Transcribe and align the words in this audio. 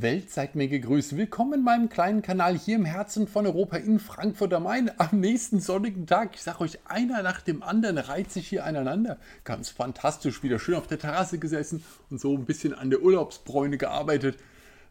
Welt, 0.00 0.30
seid 0.30 0.56
mir 0.56 0.66
gegrüßt. 0.66 1.16
Willkommen 1.16 1.60
in 1.60 1.62
meinem 1.62 1.88
kleinen 1.88 2.20
Kanal 2.20 2.58
hier 2.58 2.74
im 2.74 2.84
Herzen 2.84 3.28
von 3.28 3.46
Europa 3.46 3.76
in 3.76 4.00
Frankfurt 4.00 4.52
am 4.52 4.64
Main 4.64 4.90
am 4.98 5.20
nächsten 5.20 5.60
sonnigen 5.60 6.06
Tag. 6.06 6.30
Ich 6.34 6.42
sage 6.42 6.62
euch, 6.62 6.78
einer 6.86 7.22
nach 7.22 7.40
dem 7.40 7.62
anderen 7.62 7.98
reiht 7.98 8.32
sich 8.32 8.48
hier 8.48 8.64
aneinander. 8.64 9.18
Ganz 9.44 9.70
fantastisch, 9.70 10.42
wieder 10.42 10.58
schön 10.58 10.74
auf 10.74 10.88
der 10.88 10.98
Terrasse 10.98 11.38
gesessen 11.38 11.84
und 12.10 12.20
so 12.20 12.36
ein 12.36 12.44
bisschen 12.44 12.74
an 12.74 12.90
der 12.90 13.02
Urlaubsbräune 13.02 13.78
gearbeitet. 13.78 14.36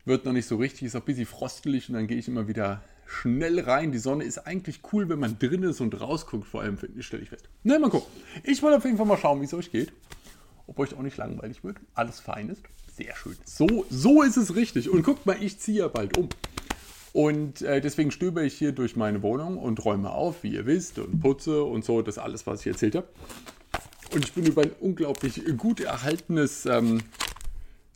Wird 0.05 0.23
noch 0.23 0.31
nicht 0.31 0.47
so 0.47 0.55
richtig, 0.55 0.83
ist 0.83 0.95
auch 0.95 1.01
ein 1.01 1.05
bisschen 1.05 1.25
frostelig 1.25 1.89
und 1.89 1.95
dann 1.95 2.07
gehe 2.07 2.17
ich 2.17 2.29
immer 2.29 2.47
wieder 2.47 2.81
schnell 3.05 3.59
rein. 3.59 3.91
Die 3.91 3.99
Sonne 3.99 4.23
ist 4.23 4.47
eigentlich 4.47 4.79
cool, 4.93 5.09
wenn 5.09 5.19
man 5.19 5.37
drin 5.37 5.63
ist 5.63 5.81
und 5.81 5.99
rausguckt, 5.99 6.47
vor 6.47 6.61
allem, 6.61 6.77
finde 6.77 6.99
ich, 6.99 7.05
stelle 7.05 7.23
ich 7.23 7.29
fest. 7.29 7.49
Na, 7.63 7.77
mal 7.77 7.89
gucken. 7.89 8.09
Ich 8.43 8.63
wollte 8.63 8.77
auf 8.77 8.85
jeden 8.85 8.95
Fall 8.95 9.05
mal 9.05 9.17
schauen, 9.17 9.41
wie 9.41 9.45
es 9.45 9.53
euch 9.53 9.69
geht. 9.69 9.91
Ob 10.65 10.79
euch 10.79 10.93
auch 10.93 11.01
nicht 11.01 11.17
langweilig 11.17 11.61
wird. 11.65 11.77
Alles 11.93 12.21
fein 12.21 12.47
ist. 12.47 12.63
Sehr 12.95 13.15
schön. 13.15 13.35
So, 13.45 13.85
so 13.89 14.21
ist 14.21 14.37
es 14.37 14.55
richtig. 14.55 14.89
Und 14.89 15.03
guckt 15.03 15.25
mal, 15.25 15.37
ich 15.41 15.59
ziehe 15.59 15.79
ja 15.79 15.87
bald 15.87 16.17
um. 16.17 16.29
Und 17.11 17.61
äh, 17.61 17.81
deswegen 17.81 18.11
stöbe 18.11 18.43
ich 18.43 18.55
hier 18.55 18.71
durch 18.71 18.95
meine 18.95 19.21
Wohnung 19.21 19.57
und 19.57 19.83
räume 19.83 20.09
auf, 20.09 20.43
wie 20.43 20.53
ihr 20.53 20.65
wisst, 20.65 20.99
und 20.99 21.19
putze 21.19 21.63
und 21.63 21.85
so, 21.85 22.01
das 22.01 22.17
alles, 22.17 22.45
was 22.47 22.61
ich 22.61 22.67
erzählt 22.67 22.95
habe. 22.95 23.07
Und 24.13 24.25
ich 24.25 24.33
bin 24.33 24.45
über 24.45 24.63
ein 24.63 24.71
unglaublich 24.79 25.41
gut 25.57 25.79
erhaltenes 25.79 26.65
ähm, 26.65 27.01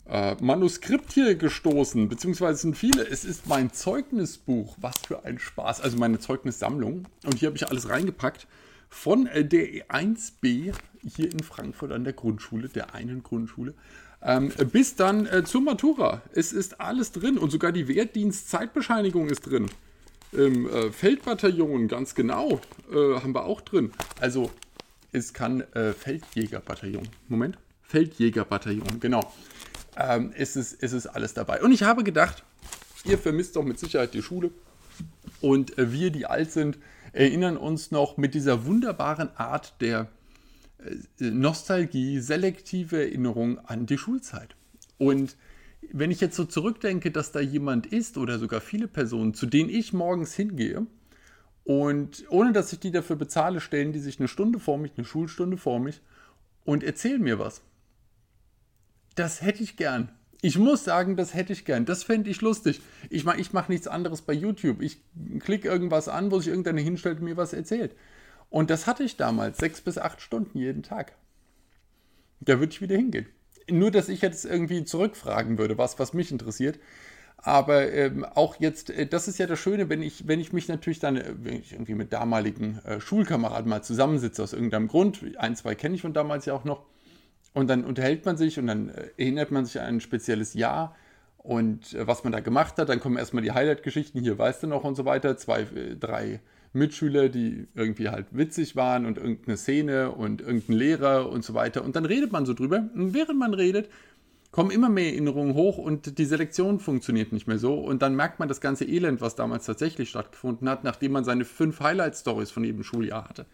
äh, 0.10 0.36
Manuskript 0.42 1.14
hier 1.14 1.36
gestoßen, 1.36 2.10
beziehungsweise 2.10 2.62
sind 2.62 2.78
viele. 2.78 3.08
Es 3.08 3.26
ist 3.26 3.48
mein 3.48 3.72
Zeugnisbuch. 3.74 4.78
Was 4.80 4.96
für 5.06 5.26
ein 5.26 5.38
Spaß. 5.38 5.82
Also 5.82 5.98
meine 5.98 6.20
Zeugnissammlung. 6.20 7.06
Und 7.24 7.36
hier 7.36 7.48
habe 7.48 7.58
ich 7.58 7.68
alles 7.68 7.90
reingepackt 7.90 8.48
von 8.90 9.28
äh, 9.28 9.46
der 9.46 9.68
E1B 9.68 10.74
hier 11.04 11.32
in 11.32 11.40
Frankfurt 11.40 11.92
an 11.92 12.04
der 12.04 12.14
Grundschule, 12.14 12.70
der 12.70 12.96
einen 12.96 13.22
Grundschule. 13.22 13.74
Ähm, 14.22 14.52
bis 14.72 14.96
dann 14.96 15.28
äh, 15.28 15.44
zur 15.44 15.62
Matura. 15.62 16.22
Es 16.34 16.52
ist 16.52 16.82
alles 16.82 17.12
drin 17.12 17.38
und 17.38 17.52
sogar 17.52 17.72
die 17.72 17.88
Wehrdienstzeitbescheinigung 17.88 19.30
ist 19.30 19.42
drin. 19.42 19.68
Im 20.32 20.68
äh, 20.68 20.92
Feldbataillon, 20.92 21.88
ganz 21.88 22.16
genau, 22.16 22.60
äh, 22.92 23.20
haben 23.20 23.34
wir 23.34 23.46
auch 23.46 23.62
drin. 23.62 23.92
Also, 24.20 24.52
es 25.12 25.34
kann 25.34 25.62
äh, 25.74 25.94
Feldjägerbataillon. 25.94 27.08
Moment. 27.28 27.58
Feldjägerbataillon, 27.84 29.00
genau. 29.00 29.32
Ähm, 29.96 30.34
es, 30.36 30.56
ist, 30.56 30.84
es 30.84 30.94
ist 30.94 31.08
alles 31.08 31.34
dabei. 31.34 31.62
Und 31.62 31.72
ich 31.72 31.84
habe 31.84 32.04
gedacht, 32.04 32.44
ihr 33.06 33.18
vermisst 33.18 33.56
doch 33.56 33.64
mit 33.64 33.80
Sicherheit 33.80 34.14
die 34.14 34.22
Schule. 34.22 34.52
Und 35.40 35.78
äh, 35.78 35.92
wir, 35.92 36.12
die 36.12 36.26
alt 36.26 36.52
sind, 36.52 36.78
erinnern 37.14 37.56
uns 37.56 37.92
noch 37.92 38.18
mit 38.18 38.34
dieser 38.34 38.66
wunderbaren 38.66 39.30
Art 39.38 39.80
der 39.80 40.08
Nostalgie, 41.20 42.20
selektive 42.20 43.02
Erinnerung 43.02 43.60
an 43.60 43.86
die 43.86 43.98
Schulzeit. 43.98 44.56
Und 44.98 45.36
wenn 45.92 46.12
ich 46.12 46.22
jetzt 46.22 46.36
so 46.36 46.46
zurückdenke, 46.46 47.12
dass 47.12 47.32
da 47.32 47.40
jemand 47.40 47.88
ist 47.88 48.18
oder 48.18 48.40
sogar 48.40 48.62
viele 48.62 48.88
Personen, 48.88 49.34
zu 49.34 49.46
denen 49.46 49.70
ich 49.70 49.94
morgens 49.94 50.34
hingehe 50.34 50.86
und 51.64 52.26
ohne 52.30 52.54
dass 52.54 52.74
ich 52.74 52.80
die 52.80 52.92
dafür 52.92 53.16
bezahle, 53.16 53.60
stellen 53.60 53.94
die 53.94 54.00
sich 54.00 54.20
eine 54.20 54.28
Stunde 54.28 54.60
vor 54.60 54.78
mich, 54.78 54.94
eine 54.98 55.06
Schulstunde 55.06 55.58
vor 55.58 55.80
mich 55.80 56.02
und 56.66 56.84
erzählen 56.84 57.22
mir 57.22 57.40
was. 57.40 57.62
Das 59.16 59.42
hätte 59.42 59.64
ich 59.64 59.78
gern. 59.78 60.10
Ich 60.42 60.60
muss 60.60 60.84
sagen, 60.84 61.16
das 61.16 61.34
hätte 61.34 61.54
ich 61.54 61.66
gern. 61.66 61.86
Das 61.86 62.04
fände 62.04 62.30
ich 62.30 62.42
lustig. 62.42 62.82
Ich 63.10 63.26
mache 63.26 63.40
ich 63.40 63.54
mach 63.54 63.70
nichts 63.70 63.88
anderes 63.88 64.22
bei 64.22 64.34
YouTube. 64.34 64.82
Ich 64.82 65.02
klicke 65.40 65.68
irgendwas 65.68 66.08
an, 66.08 66.30
wo 66.30 66.40
sich 66.40 66.50
irgendeiner 66.50 66.82
hinstellt 66.82 67.20
und 67.20 67.26
mir 67.26 67.38
was 67.38 67.54
erzählt. 67.54 67.96
Und 68.50 68.70
das 68.70 68.88
hatte 68.88 69.04
ich 69.04 69.18
damals, 69.18 69.58
sechs 69.58 69.82
bis 69.82 69.98
acht 69.98 70.22
Stunden 70.22 70.58
jeden 70.58 70.84
Tag. 70.84 71.14
Da 72.40 72.60
würde 72.60 72.72
ich 72.72 72.82
wieder 72.82 72.96
hingehen. 72.96 73.28
Nur, 73.70 73.92
dass 73.92 74.10
ich 74.10 74.22
jetzt 74.22 74.46
irgendwie 74.46 74.86
zurückfragen 74.86 75.58
würde, 75.58 75.78
was, 75.78 76.00
was 76.00 76.14
mich 76.14 76.32
interessiert. 76.32 76.80
Aber 77.38 77.92
ähm, 77.92 78.26
auch 78.26 78.60
jetzt, 78.60 78.90
äh, 78.90 79.06
das 79.06 79.28
ist 79.28 79.38
ja 79.38 79.46
das 79.46 79.60
Schöne, 79.60 79.90
wenn 79.90 80.02
ich, 80.02 80.28
wenn 80.28 80.40
ich 80.40 80.54
mich 80.54 80.68
natürlich 80.68 81.00
dann, 81.00 81.18
äh, 81.18 81.34
wenn 81.38 81.56
ich 81.56 81.74
irgendwie 81.74 81.94
mit 81.94 82.12
damaligen 82.12 82.80
äh, 82.80 83.00
Schulkameraden 83.00 83.70
mal 83.70 83.84
zusammensitze, 83.84 84.42
aus 84.42 84.54
irgendeinem 84.54 84.88
Grund, 84.88 85.24
ein, 85.38 85.56
zwei 85.56 85.76
kenne 85.76 85.96
ich 85.96 86.02
von 86.02 86.14
damals 86.14 86.46
ja 86.46 86.54
auch 86.54 86.64
noch, 86.64 86.86
und 87.54 87.68
dann 87.70 87.86
unterhält 87.86 88.26
man 88.26 88.38
sich 88.38 88.60
und 88.60 88.68
dann 88.68 88.90
äh, 88.90 89.10
erinnert 89.18 89.52
man 89.52 89.66
sich 89.66 89.80
an 89.80 89.88
ein 89.88 90.02
spezielles 90.02 90.54
Jahr 90.54 90.96
und 91.38 91.94
äh, 91.94 92.08
was 92.08 92.24
man 92.24 92.34
da 92.34 92.40
gemacht 92.40 92.78
hat. 92.78 92.90
Dann 92.90 93.00
kommen 93.00 93.18
erstmal 93.18 93.44
die 93.44 93.52
Highlight-Geschichten, 93.52 94.20
hier 94.20 94.38
weißt 94.38 94.64
du 94.64 94.68
noch 94.68 94.84
und 94.84 94.96
so 94.96 95.06
weiter, 95.06 95.38
zwei, 95.38 95.62
äh, 95.62 95.96
drei 95.96 96.40
Mitschüler, 96.74 97.30
die 97.30 97.68
irgendwie 97.76 98.10
halt 98.10 98.28
witzig 98.32 98.76
waren 98.76 99.06
und 99.06 99.18
irgendeine 99.18 99.58
Szene 99.58 100.12
und 100.12 100.42
irgendein 100.42 100.76
Lehrer 100.76 101.30
und 101.30 101.44
so 101.44 101.54
weiter. 101.54 101.84
Und 101.84 101.96
dann 101.96 102.06
redet 102.06 102.32
man 102.32 102.46
so 102.46 102.54
drüber. 102.54 102.90
Und 102.94 103.14
während 103.14 103.40
man 103.40 103.54
redet, 103.54 103.90
kommen 104.52 104.72
immer 104.72 104.90
mehr 104.90 105.12
Erinnerungen 105.12 105.54
hoch 105.54 105.78
und 105.78 106.18
die 106.18 106.26
Selektion 106.26 106.80
funktioniert 106.80 107.32
nicht 107.32 107.48
mehr 107.48 107.60
so. 107.60 107.76
Und 107.76 108.02
dann 108.02 108.16
merkt 108.16 108.40
man 108.40 108.48
das 108.48 108.62
ganze 108.62 108.86
Elend, 108.86 109.22
was 109.22 109.36
damals 109.36 109.66
tatsächlich 109.66 110.10
stattgefunden 110.10 110.68
hat, 110.70 110.84
nachdem 110.84 111.12
man 111.12 111.24
seine 111.24 111.46
fünf 111.46 111.80
Highlight-Stories 111.80 112.52
von 112.52 112.64
jedem 112.64 112.84
Schuljahr 112.84 113.28
hatte. 113.30 113.46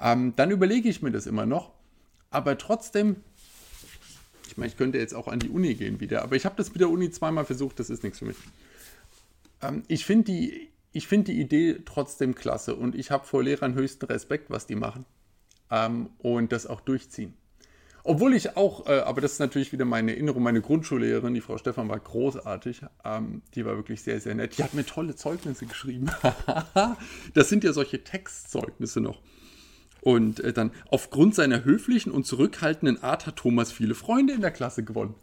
Ähm, 0.00 0.32
dann 0.36 0.50
überlege 0.50 0.88
ich 0.88 1.02
mir 1.02 1.12
das 1.12 1.26
immer 1.26 1.46
noch. 1.46 1.72
Aber 2.30 2.56
trotzdem, 2.56 3.16
ich 4.48 4.56
meine, 4.56 4.68
ich 4.68 4.76
könnte 4.76 4.98
jetzt 4.98 5.14
auch 5.14 5.28
an 5.28 5.38
die 5.38 5.50
Uni 5.50 5.74
gehen 5.74 6.00
wieder, 6.00 6.22
aber 6.22 6.34
ich 6.34 6.46
habe 6.46 6.56
das 6.56 6.70
mit 6.70 6.80
der 6.80 6.88
Uni 6.90 7.10
zweimal 7.10 7.44
versucht, 7.44 7.78
das 7.78 7.90
ist 7.90 8.02
nichts 8.02 8.18
für 8.18 8.24
mich. 8.24 8.36
Ähm, 9.60 9.82
ich 9.88 10.04
finde 10.06 10.32
die 10.32 10.71
ich 10.92 11.06
finde 11.06 11.32
die 11.32 11.40
Idee 11.40 11.80
trotzdem 11.84 12.34
klasse 12.34 12.74
und 12.74 12.94
ich 12.94 13.10
habe 13.10 13.26
vor 13.26 13.42
Lehrern 13.42 13.74
höchsten 13.74 14.06
Respekt, 14.06 14.50
was 14.50 14.66
die 14.66 14.74
machen 14.74 15.04
ähm, 15.70 16.10
und 16.18 16.52
das 16.52 16.66
auch 16.66 16.80
durchziehen. 16.80 17.34
Obwohl 18.04 18.34
ich 18.34 18.56
auch, 18.56 18.86
äh, 18.86 18.98
aber 19.00 19.20
das 19.20 19.34
ist 19.34 19.38
natürlich 19.38 19.72
wieder 19.72 19.84
meine 19.84 20.12
Erinnerung, 20.12 20.42
meine 20.42 20.60
Grundschullehrerin, 20.60 21.34
die 21.34 21.40
Frau 21.40 21.56
Stefan, 21.56 21.88
war 21.88 22.00
großartig. 22.00 22.82
Ähm, 23.04 23.42
die 23.54 23.64
war 23.64 23.76
wirklich 23.76 24.02
sehr, 24.02 24.20
sehr 24.20 24.34
nett. 24.34 24.58
Die 24.58 24.64
hat 24.64 24.74
mir 24.74 24.84
tolle 24.84 25.14
Zeugnisse 25.14 25.66
geschrieben. 25.66 26.10
das 27.34 27.48
sind 27.48 27.62
ja 27.62 27.72
solche 27.72 28.02
Textzeugnisse 28.02 29.00
noch. 29.00 29.22
Und 30.00 30.40
äh, 30.40 30.52
dann, 30.52 30.72
aufgrund 30.90 31.36
seiner 31.36 31.64
höflichen 31.64 32.10
und 32.10 32.26
zurückhaltenden 32.26 33.02
Art 33.04 33.26
hat 33.28 33.36
Thomas 33.36 33.70
viele 33.70 33.94
Freunde 33.94 34.32
in 34.32 34.40
der 34.40 34.50
Klasse 34.50 34.82
gewonnen. 34.82 35.14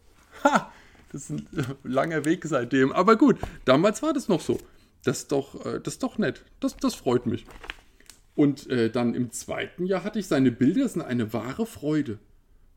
Ha! 0.42 0.72
Das 1.12 1.28
ist 1.28 1.30
ein 1.30 1.48
äh, 1.54 1.64
langer 1.82 2.24
Weg 2.24 2.46
seitdem. 2.46 2.92
Aber 2.92 3.16
gut, 3.16 3.36
damals 3.66 4.02
war 4.02 4.14
das 4.14 4.28
noch 4.28 4.40
so. 4.40 4.58
Das 5.04 5.18
ist 5.18 5.32
doch, 5.32 5.64
äh, 5.64 5.80
das 5.80 5.94
ist 5.94 6.02
doch 6.02 6.18
nett. 6.18 6.44
Das, 6.60 6.76
das 6.76 6.94
freut 6.94 7.26
mich. 7.26 7.46
Und 8.34 8.68
äh, 8.70 8.90
dann 8.90 9.14
im 9.14 9.30
zweiten 9.32 9.86
Jahr 9.86 10.04
hatte 10.04 10.18
ich 10.18 10.26
seine 10.26 10.50
Bilder, 10.50 10.88
sind 10.88 11.02
eine 11.02 11.32
wahre 11.32 11.66
Freude. 11.66 12.18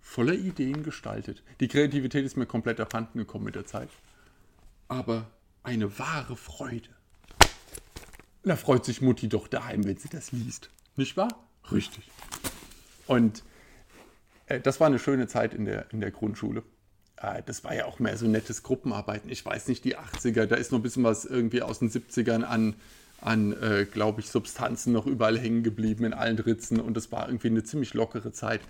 Voller 0.02 0.34
Ideen 0.34 0.84
gestaltet. 0.84 1.44
Die 1.60 1.68
Kreativität 1.68 2.26
ist 2.26 2.36
mir 2.36 2.46
komplett 2.46 2.80
abhanden 2.80 3.20
gekommen 3.20 3.46
mit 3.46 3.56
der 3.56 3.66
Zeit. 3.66 3.90
Aber 4.88 5.32
eine 5.64 5.98
wahre 5.98 6.36
Freude. 6.36 6.90
Da 8.44 8.58
freut 8.58 8.84
sich 8.84 9.02
Mutti 9.02 9.30
doch 9.30 9.48
daheim, 9.48 9.86
wenn 9.86 9.98
sie 9.98 10.10
das 10.10 10.34
liest. 10.34 10.70
Nicht 10.98 11.16
wahr? 11.16 11.48
Richtig. 11.72 12.10
Und 13.08 13.44
äh, 14.48 14.60
das 14.60 14.80
war 14.80 14.88
eine 14.88 15.00
schöne 15.00 15.28
Zeit 15.28 15.54
in 15.54 15.66
der, 15.66 15.92
in 15.94 16.02
der 16.02 16.12
Grundschule. 16.12 16.64
Äh, 17.18 17.42
das 17.46 17.64
war 17.64 17.74
ja 17.76 17.86
auch 17.86 18.00
mehr 18.00 18.18
so 18.18 18.28
nettes 18.28 18.64
Gruppenarbeiten. 18.64 19.30
Ich 19.30 19.46
weiß 19.46 19.68
nicht, 19.68 19.84
die 19.86 19.98
80er, 19.98 20.46
da 20.46 20.56
ist 20.56 20.72
noch 20.72 20.80
ein 20.80 20.84
bisschen 20.84 21.04
was 21.04 21.26
irgendwie 21.26 21.62
aus 21.62 21.80
den 21.80 21.90
70ern 21.90 22.44
an, 22.44 22.76
an 23.22 23.54
äh, 23.62 23.86
glaube 23.86 24.22
ich, 24.22 24.30
Substanzen 24.30 24.94
noch 24.94 25.06
überall 25.06 25.40
hängen 25.40 25.64
geblieben 25.64 26.06
in 26.06 26.14
allen 26.14 26.40
Ritzen 26.40 26.80
und 26.80 26.96
das 26.96 27.12
war 27.12 27.28
irgendwie 27.28 27.48
eine 27.48 27.64
ziemlich 27.64 27.94
lockere 27.94 28.32
Zeit 28.32 28.62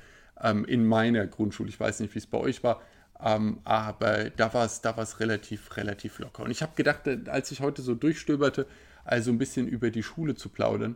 ähm, 0.41 0.65
in 0.65 0.85
meiner 0.85 1.25
Grundschule. 1.25 1.69
Ich 1.69 1.79
weiß 1.79 1.99
nicht, 1.99 2.13
wie 2.13 2.19
es 2.19 2.27
bei 2.27 2.37
euch 2.37 2.63
war, 2.63 2.81
ähm, 3.21 3.59
aber 3.63 4.29
da 4.29 4.53
war 4.53 4.65
es 4.65 4.81
da 4.81 4.91
relativ, 4.91 5.75
relativ 5.77 6.19
locker. 6.19 6.43
Und 6.43 6.51
ich 6.51 6.61
habe 6.61 6.73
gedacht, 6.75 7.07
als 7.27 7.51
ich 7.51 7.61
heute 7.61 7.81
so 7.81 7.95
durchstöberte, 7.95 8.67
also 9.05 9.31
ein 9.31 9.37
bisschen 9.37 9.67
über 9.67 9.89
die 9.89 10.03
Schule 10.03 10.35
zu 10.35 10.49
plaudern, 10.49 10.95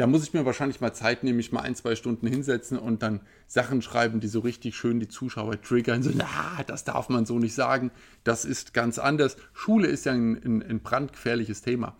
da 0.00 0.06
muss 0.06 0.22
ich 0.22 0.32
mir 0.32 0.46
wahrscheinlich 0.46 0.80
mal 0.80 0.94
Zeit 0.94 1.24
nehmen, 1.24 1.36
mich 1.36 1.52
mal 1.52 1.60
ein, 1.60 1.74
zwei 1.74 1.94
Stunden 1.94 2.26
hinsetzen 2.26 2.78
und 2.78 3.02
dann 3.02 3.20
Sachen 3.46 3.82
schreiben, 3.82 4.18
die 4.18 4.28
so 4.28 4.40
richtig 4.40 4.74
schön 4.74 4.98
die 4.98 5.08
Zuschauer 5.08 5.60
triggern. 5.60 6.02
So, 6.02 6.10
na, 6.14 6.62
das 6.66 6.84
darf 6.84 7.10
man 7.10 7.26
so 7.26 7.38
nicht 7.38 7.52
sagen. 7.52 7.90
Das 8.24 8.46
ist 8.46 8.72
ganz 8.72 8.98
anders. 8.98 9.36
Schule 9.52 9.88
ist 9.88 10.06
ja 10.06 10.12
ein, 10.12 10.42
ein, 10.42 10.62
ein 10.62 10.80
brandgefährliches 10.80 11.60
Thema. 11.60 11.98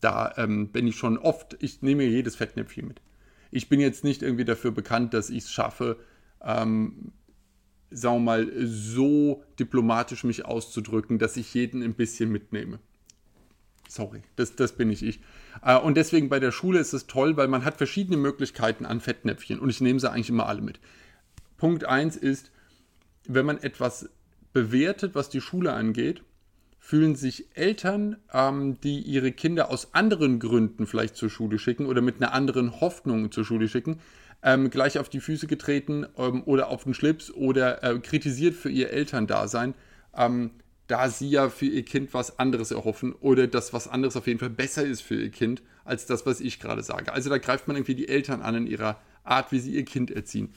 Da 0.00 0.32
ähm, 0.36 0.68
bin 0.68 0.86
ich 0.86 0.94
schon 0.94 1.18
oft, 1.18 1.56
ich 1.58 1.82
nehme 1.82 2.04
mir 2.04 2.10
jedes 2.10 2.36
Fettnäpfchen 2.36 2.86
mit. 2.86 3.00
Ich 3.50 3.68
bin 3.68 3.80
jetzt 3.80 4.04
nicht 4.04 4.22
irgendwie 4.22 4.44
dafür 4.44 4.70
bekannt, 4.70 5.12
dass 5.12 5.28
ich 5.28 5.38
es 5.38 5.50
schaffe, 5.50 5.96
ähm, 6.44 7.10
sagen 7.90 8.18
wir 8.18 8.20
mal, 8.20 8.52
so 8.64 9.42
diplomatisch 9.58 10.22
mich 10.22 10.44
auszudrücken, 10.44 11.18
dass 11.18 11.36
ich 11.36 11.52
jeden 11.52 11.82
ein 11.82 11.94
bisschen 11.94 12.30
mitnehme. 12.30 12.78
Sorry, 13.90 14.22
das, 14.36 14.54
das 14.54 14.72
bin 14.76 14.88
nicht 14.88 15.02
ich. 15.02 15.18
Äh, 15.64 15.76
und 15.76 15.96
deswegen 15.96 16.28
bei 16.28 16.38
der 16.38 16.52
Schule 16.52 16.78
ist 16.78 16.92
es 16.92 17.08
toll, 17.08 17.36
weil 17.36 17.48
man 17.48 17.64
hat 17.64 17.76
verschiedene 17.76 18.16
Möglichkeiten 18.16 18.86
an 18.86 19.00
Fettnäpfchen 19.00 19.58
und 19.58 19.68
ich 19.68 19.80
nehme 19.80 19.98
sie 19.98 20.08
eigentlich 20.08 20.28
immer 20.28 20.46
alle 20.46 20.62
mit. 20.62 20.78
Punkt 21.56 21.84
1 21.84 22.16
ist, 22.16 22.52
wenn 23.26 23.44
man 23.44 23.58
etwas 23.58 24.08
bewertet, 24.52 25.16
was 25.16 25.28
die 25.28 25.40
Schule 25.40 25.72
angeht, 25.72 26.22
fühlen 26.78 27.16
sich 27.16 27.48
Eltern, 27.54 28.16
ähm, 28.32 28.80
die 28.80 29.00
ihre 29.00 29.32
Kinder 29.32 29.70
aus 29.70 29.92
anderen 29.92 30.38
Gründen 30.38 30.86
vielleicht 30.86 31.16
zur 31.16 31.28
Schule 31.28 31.58
schicken 31.58 31.86
oder 31.86 32.00
mit 32.00 32.22
einer 32.22 32.32
anderen 32.32 32.80
Hoffnung 32.80 33.32
zur 33.32 33.44
Schule 33.44 33.66
schicken, 33.68 33.98
ähm, 34.44 34.70
gleich 34.70 35.00
auf 35.00 35.08
die 35.08 35.20
Füße 35.20 35.48
getreten 35.48 36.06
ähm, 36.16 36.44
oder 36.44 36.68
auf 36.68 36.84
den 36.84 36.94
Schlips 36.94 37.32
oder 37.32 37.82
äh, 37.82 37.98
kritisiert 37.98 38.54
für 38.54 38.70
ihr 38.70 38.90
Elterndasein. 38.90 39.74
Ähm, 40.16 40.52
da 40.90 41.08
sie 41.08 41.30
ja 41.30 41.48
für 41.50 41.66
ihr 41.66 41.84
Kind 41.84 42.12
was 42.14 42.38
anderes 42.40 42.72
erhoffen 42.72 43.12
oder 43.12 43.46
dass 43.46 43.72
was 43.72 43.86
anderes 43.86 44.16
auf 44.16 44.26
jeden 44.26 44.40
Fall 44.40 44.50
besser 44.50 44.84
ist 44.84 45.02
für 45.02 45.14
ihr 45.14 45.30
Kind 45.30 45.62
als 45.84 46.06
das, 46.06 46.26
was 46.26 46.40
ich 46.40 46.58
gerade 46.58 46.82
sage. 46.82 47.12
Also 47.12 47.30
da 47.30 47.38
greift 47.38 47.68
man 47.68 47.76
irgendwie 47.76 47.94
die 47.94 48.08
Eltern 48.08 48.42
an 48.42 48.56
in 48.56 48.66
ihrer 48.66 49.00
Art, 49.22 49.52
wie 49.52 49.60
sie 49.60 49.72
ihr 49.72 49.84
Kind 49.84 50.10
erziehen. 50.10 50.52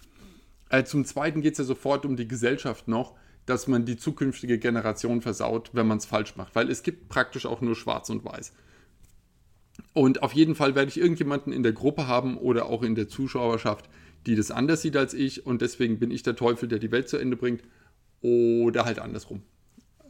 Äh, 0.69 0.85
zum 0.85 1.05
Zweiten 1.05 1.41
geht 1.41 1.53
es 1.53 1.59
ja 1.59 1.65
sofort 1.65 2.03
um 2.03 2.15
die 2.15 2.27
Gesellschaft 2.27 2.87
noch, 2.87 3.15
dass 3.45 3.67
man 3.67 3.85
die 3.85 3.95
zukünftige 3.95 4.57
Generation 4.57 5.21
versaut, 5.21 5.69
wenn 5.73 5.85
man 5.85 5.99
es 5.99 6.05
falsch 6.05 6.35
macht, 6.35 6.55
weil 6.55 6.71
es 6.71 6.81
gibt 6.81 7.09
praktisch 7.09 7.45
auch 7.45 7.61
nur 7.61 7.75
Schwarz 7.75 8.09
und 8.09 8.25
Weiß. 8.25 8.53
Und 9.93 10.23
auf 10.23 10.33
jeden 10.33 10.55
Fall 10.55 10.73
werde 10.73 10.89
ich 10.89 10.99
irgendjemanden 10.99 11.53
in 11.53 11.61
der 11.61 11.73
Gruppe 11.73 12.07
haben 12.07 12.37
oder 12.37 12.65
auch 12.65 12.81
in 12.81 12.95
der 12.95 13.07
Zuschauerschaft, 13.07 13.87
die 14.25 14.35
das 14.35 14.49
anders 14.49 14.81
sieht 14.81 14.97
als 14.97 15.13
ich 15.13 15.45
und 15.45 15.61
deswegen 15.61 15.99
bin 15.99 16.09
ich 16.09 16.23
der 16.23 16.35
Teufel, 16.35 16.67
der 16.67 16.79
die 16.79 16.91
Welt 16.91 17.07
zu 17.07 17.17
Ende 17.17 17.37
bringt 17.37 17.61
oder 18.21 18.85
halt 18.85 18.97
andersrum. 18.97 19.43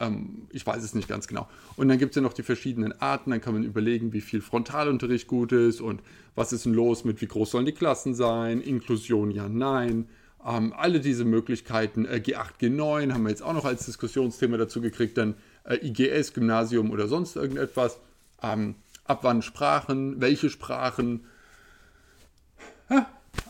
Ähm, 0.04 0.48
ich 0.52 0.66
weiß 0.66 0.84
es 0.84 0.94
nicht 0.94 1.08
ganz 1.08 1.28
genau. 1.28 1.48
Und 1.76 1.88
dann 1.88 1.98
gibt 1.98 2.12
es 2.12 2.16
ja 2.16 2.22
noch 2.22 2.34
die 2.34 2.44
verschiedenen 2.44 3.00
Arten. 3.02 3.32
Dann 3.32 3.42
kann 3.42 3.54
man 3.54 3.64
überlegen, 3.64 4.14
wie 4.14 4.22
viel 4.22 4.42
Frontalunterricht 4.42 5.28
gut 5.28 5.52
ist 5.52 5.82
und 5.82 6.02
was 6.36 6.54
ist 6.54 6.66
denn 6.66 6.74
los 6.74 7.06
mit, 7.06 7.22
wie 7.22 7.28
groß 7.28 7.52
sollen 7.52 7.66
die 7.66 7.74
Klassen 7.74 8.14
sein, 8.14 8.62
Inklusion 8.62 9.32
ja, 9.32 9.48
nein. 9.48 10.08
Ähm, 10.46 10.74
alle 10.76 11.00
diese 11.00 11.24
Möglichkeiten, 11.24 12.06
äh, 12.06 12.22
G8, 12.24 12.60
G9 12.60 13.14
haben 13.14 13.24
wir 13.24 13.30
jetzt 13.30 13.44
auch 13.44 13.54
noch 13.54 13.66
als 13.66 13.86
Diskussionsthema 13.86 14.58
dazu 14.58 14.82
gekriegt, 14.82 15.18
dann 15.18 15.36
äh, 15.64 15.76
IGS, 15.88 16.34
Gymnasium 16.34 16.92
oder 16.92 17.08
sonst 17.08 17.36
irgendetwas. 17.36 17.98
Ähm, 18.42 18.76
ab 19.06 19.20
wann 19.22 19.42
Sprachen, 19.42 20.20
welche 20.22 20.50
Sprachen. 20.50 21.26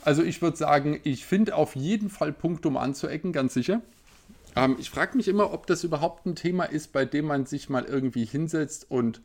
Also 0.03 0.23
ich 0.23 0.41
würde 0.41 0.57
sagen, 0.57 0.99
ich 1.03 1.25
finde 1.25 1.55
auf 1.55 1.75
jeden 1.75 2.09
Fall 2.09 2.31
Punkte, 2.31 2.67
um 2.67 2.77
anzuecken, 2.77 3.33
ganz 3.33 3.53
sicher. 3.53 3.81
Ähm, 4.55 4.77
ich 4.79 4.89
frage 4.89 5.17
mich 5.17 5.27
immer, 5.27 5.53
ob 5.53 5.67
das 5.67 5.83
überhaupt 5.83 6.25
ein 6.25 6.35
Thema 6.35 6.65
ist, 6.65 6.91
bei 6.91 7.05
dem 7.05 7.25
man 7.25 7.45
sich 7.45 7.69
mal 7.69 7.85
irgendwie 7.85 8.25
hinsetzt 8.25 8.89
und 8.89 9.21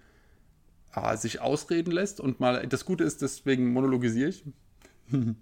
äh, 0.95 1.17
sich 1.17 1.41
ausreden 1.41 1.91
lässt 1.91 2.21
und 2.21 2.41
mal. 2.41 2.67
Das 2.67 2.85
Gute 2.85 3.05
ist, 3.05 3.23
deswegen 3.23 3.73
monologisiere 3.73 4.31
ich. 4.31 4.45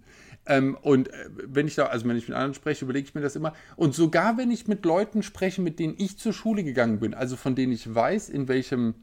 ähm, 0.47 0.77
und 0.83 1.09
äh, 1.09 1.29
wenn 1.47 1.67
ich 1.67 1.75
da, 1.75 1.87
also 1.87 2.09
wenn 2.09 2.17
ich 2.17 2.29
mit 2.29 2.37
anderen 2.37 2.55
spreche, 2.55 2.85
überlege 2.85 3.09
ich 3.09 3.15
mir 3.15 3.21
das 3.21 3.37
immer. 3.37 3.53
Und 3.77 3.95
sogar 3.95 4.37
wenn 4.39 4.51
ich 4.51 4.69
mit 4.69 4.85
Leuten 4.85 5.23
spreche, 5.23 5.61
mit 5.61 5.79
denen 5.79 5.95
ich 5.99 6.19
zur 6.19 6.33
Schule 6.33 6.65
gegangen 6.65 7.01
bin, 7.01 7.15
also 7.15 7.37
von 7.37 7.55
denen 7.55 7.73
ich 7.73 7.95
weiß, 7.95 8.29
in 8.29 8.49
welchem 8.49 8.95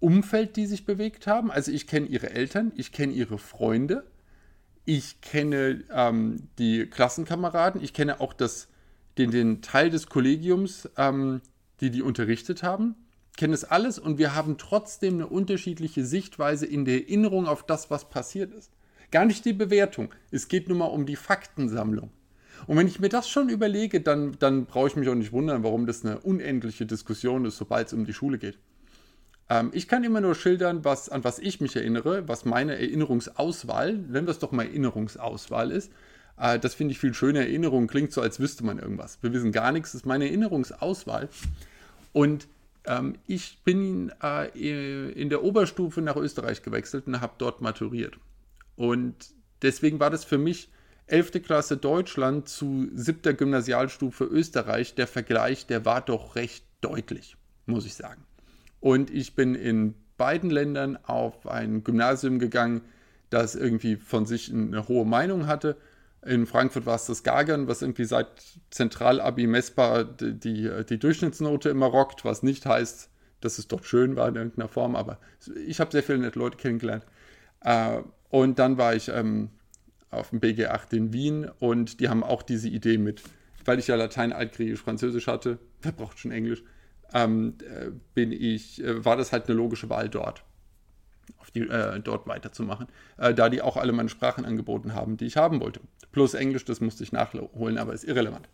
Umfeld 0.00 0.56
die 0.56 0.66
sich 0.66 0.84
bewegt 0.84 1.26
haben. 1.26 1.50
Also 1.50 1.72
ich 1.72 1.86
kenne 1.86 2.06
ihre 2.06 2.30
Eltern, 2.30 2.72
ich 2.76 2.92
kenne 2.92 3.12
ihre 3.12 3.38
Freunde, 3.38 4.04
ich 4.84 5.20
kenne 5.20 5.84
ähm, 5.92 6.48
die 6.58 6.86
Klassenkameraden, 6.86 7.82
ich 7.82 7.92
kenne 7.92 8.20
auch 8.20 8.32
das 8.32 8.68
den, 9.18 9.30
den 9.30 9.62
Teil 9.62 9.90
des 9.90 10.06
Kollegiums, 10.08 10.88
ähm, 10.96 11.40
die 11.80 11.90
die 11.90 12.02
unterrichtet 12.02 12.62
haben, 12.62 12.94
kennen 13.36 13.52
es 13.52 13.64
alles 13.64 13.98
und 13.98 14.18
wir 14.18 14.34
haben 14.34 14.58
trotzdem 14.58 15.14
eine 15.14 15.26
unterschiedliche 15.26 16.04
Sichtweise 16.04 16.66
in 16.66 16.84
der 16.84 17.02
Erinnerung 17.02 17.46
auf 17.46 17.64
das, 17.64 17.90
was 17.90 18.08
passiert 18.10 18.52
ist. 18.52 18.72
Gar 19.10 19.24
nicht 19.24 19.44
die 19.44 19.52
Bewertung. 19.52 20.12
Es 20.30 20.48
geht 20.48 20.68
nur 20.68 20.76
mal 20.76 20.86
um 20.86 21.06
die 21.06 21.16
Faktensammlung. 21.16 22.10
Und 22.66 22.76
wenn 22.76 22.88
ich 22.88 22.98
mir 22.98 23.08
das 23.08 23.28
schon 23.28 23.48
überlege, 23.48 24.00
dann, 24.00 24.36
dann 24.38 24.66
brauche 24.66 24.88
ich 24.88 24.96
mich 24.96 25.08
auch 25.08 25.14
nicht 25.14 25.32
wundern, 25.32 25.62
warum 25.62 25.86
das 25.86 26.04
eine 26.04 26.18
unendliche 26.18 26.86
Diskussion 26.86 27.44
ist, 27.44 27.56
sobald 27.56 27.86
es 27.86 27.92
um 27.92 28.04
die 28.04 28.12
Schule 28.12 28.38
geht. 28.38 28.58
Ähm, 29.48 29.70
ich 29.72 29.88
kann 29.88 30.04
immer 30.04 30.20
nur 30.20 30.34
schildern, 30.34 30.84
was, 30.84 31.08
an 31.08 31.24
was 31.24 31.38
ich 31.38 31.60
mich 31.60 31.76
erinnere, 31.76 32.28
was 32.28 32.44
meine 32.44 32.74
Erinnerungsauswahl, 32.74 34.04
wir 34.08 34.28
es 34.28 34.38
doch 34.38 34.52
mal 34.52 34.66
Erinnerungsauswahl 34.66 35.70
ist. 35.70 35.92
Äh, 36.38 36.58
das 36.58 36.74
finde 36.74 36.92
ich 36.92 36.98
viel 36.98 37.14
schöner. 37.14 37.40
Erinnerung 37.40 37.86
klingt 37.86 38.12
so, 38.12 38.20
als 38.20 38.40
wüsste 38.40 38.64
man 38.64 38.78
irgendwas. 38.78 39.18
Wir 39.22 39.32
wissen 39.32 39.52
gar 39.52 39.72
nichts, 39.72 39.92
das 39.92 40.02
ist 40.02 40.06
meine 40.06 40.26
Erinnerungsauswahl. 40.26 41.28
Und 42.12 42.48
ähm, 42.84 43.16
ich 43.26 43.58
bin 43.64 44.12
äh, 44.22 45.10
in 45.10 45.28
der 45.28 45.44
Oberstufe 45.44 46.00
nach 46.00 46.16
Österreich 46.16 46.62
gewechselt 46.62 47.06
und 47.06 47.20
habe 47.20 47.34
dort 47.38 47.60
maturiert. 47.60 48.18
Und 48.76 49.14
deswegen 49.62 50.00
war 50.00 50.10
das 50.10 50.24
für 50.24 50.38
mich 50.38 50.70
11. 51.06 51.42
Klasse 51.42 51.76
Deutschland 51.76 52.48
zu 52.48 52.88
7. 52.94 53.36
Gymnasialstufe 53.36 54.24
Österreich. 54.24 54.94
Der 54.94 55.06
Vergleich, 55.06 55.66
der 55.66 55.84
war 55.84 56.00
doch 56.00 56.36
recht 56.36 56.64
deutlich, 56.80 57.36
muss 57.66 57.86
ich 57.86 57.94
sagen. 57.94 58.22
Und 58.80 59.10
ich 59.10 59.34
bin 59.34 59.54
in 59.54 59.94
beiden 60.16 60.50
Ländern 60.50 60.98
auf 61.04 61.46
ein 61.46 61.82
Gymnasium 61.82 62.38
gegangen, 62.38 62.82
das 63.30 63.54
irgendwie 63.54 63.96
von 63.96 64.26
sich 64.26 64.52
eine 64.52 64.86
hohe 64.88 65.04
Meinung 65.04 65.46
hatte 65.46 65.76
in 66.24 66.46
Frankfurt 66.46 66.86
war 66.86 66.96
es 66.96 67.06
das 67.06 67.22
Gagern, 67.22 67.68
was 67.68 67.82
irgendwie 67.82 68.04
seit 68.04 68.28
Zentralabi 68.70 69.46
messbar 69.46 70.04
die, 70.04 70.34
die, 70.38 70.70
die, 70.88 70.98
Durchschnittsnote 70.98 71.68
immer 71.68 71.86
rockt, 71.86 72.24
was 72.24 72.42
nicht 72.42 72.66
heißt, 72.66 73.10
dass 73.40 73.58
es 73.58 73.68
dort 73.68 73.84
schön 73.84 74.16
war 74.16 74.28
in 74.28 74.34
irgendeiner 74.34 74.68
Form, 74.68 74.96
aber 74.96 75.18
ich 75.66 75.78
habe 75.80 75.92
sehr 75.92 76.02
viele 76.02 76.18
nette 76.18 76.38
Leute 76.38 76.56
kennengelernt. 76.56 77.06
Äh, 77.60 78.00
und 78.30 78.58
dann 78.58 78.78
war 78.78 78.94
ich 78.94 79.08
ähm, 79.08 79.50
auf 80.10 80.30
dem 80.30 80.40
BG8 80.40 80.92
in 80.94 81.12
Wien 81.12 81.50
und 81.60 82.00
die 82.00 82.08
haben 82.08 82.24
auch 82.24 82.42
diese 82.42 82.68
Idee 82.68 82.98
mit, 82.98 83.22
weil 83.64 83.78
ich 83.78 83.86
ja 83.86 83.94
Latein, 83.94 84.32
Altgriechisch, 84.32 84.80
Französisch 84.80 85.28
hatte, 85.28 85.58
wer 85.82 85.92
braucht 85.92 86.18
schon 86.18 86.32
Englisch, 86.32 86.64
ähm, 87.14 87.54
äh, 87.60 87.90
bin 88.14 88.32
ich, 88.32 88.82
äh, 88.82 89.04
war 89.04 89.16
das 89.16 89.32
halt 89.32 89.46
eine 89.46 89.56
logische 89.56 89.88
Wahl 89.88 90.08
dort 90.08 90.44
auf 91.38 91.50
die, 91.50 91.60
äh, 91.60 92.00
dort 92.00 92.26
weiterzumachen, 92.26 92.86
äh, 93.16 93.34
da 93.34 93.48
die 93.48 93.62
auch 93.62 93.76
alle 93.76 93.92
meine 93.92 94.08
Sprachen 94.08 94.44
angeboten 94.44 94.94
haben, 94.94 95.16
die 95.16 95.26
ich 95.26 95.36
haben 95.36 95.60
wollte. 95.60 95.80
Plus 96.12 96.34
Englisch, 96.34 96.64
das 96.64 96.80
musste 96.80 97.04
ich 97.04 97.12
nachholen, 97.12 97.78
aber 97.78 97.92
ist 97.92 98.04
irrelevant. 98.04 98.48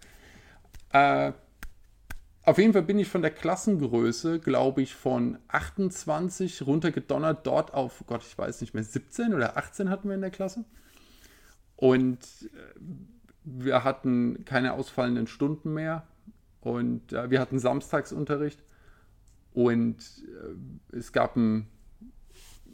Äh, 0.93 1.33
auf 2.43 2.59
jeden 2.59 2.75
Fall 2.75 2.83
bin 2.83 2.99
ich 2.99 3.09
von 3.09 3.23
der 3.23 3.31
Klassengröße, 3.31 4.39
glaube 4.39 4.83
ich, 4.83 4.95
von 4.95 5.39
28 5.49 6.67
runtergedonnert, 6.67 7.47
dort 7.47 7.73
auf, 7.73 8.05
Gott, 8.07 8.23
ich 8.23 8.37
weiß 8.37 8.61
nicht 8.61 8.75
mehr, 8.75 8.85
17 8.85 9.33
oder 9.33 9.57
18 9.57 9.89
hatten 9.89 10.09
wir 10.09 10.15
in 10.15 10.21
der 10.21 10.31
Klasse. 10.31 10.65
Und 11.77 12.19
äh, 12.43 12.81
wir 13.45 13.85
hatten 13.85 14.45
keine 14.45 14.75
ausfallenden 14.75 15.27
Stunden 15.27 15.73
mehr 15.73 16.07
und 16.61 17.13
äh, 17.13 17.31
wir 17.31 17.41
hatten 17.41 17.59
Samstagsunterricht 17.59 18.63
und 19.53 19.97
äh, 20.93 20.97
es 20.97 21.13
gab 21.13 21.37
ein 21.37 21.69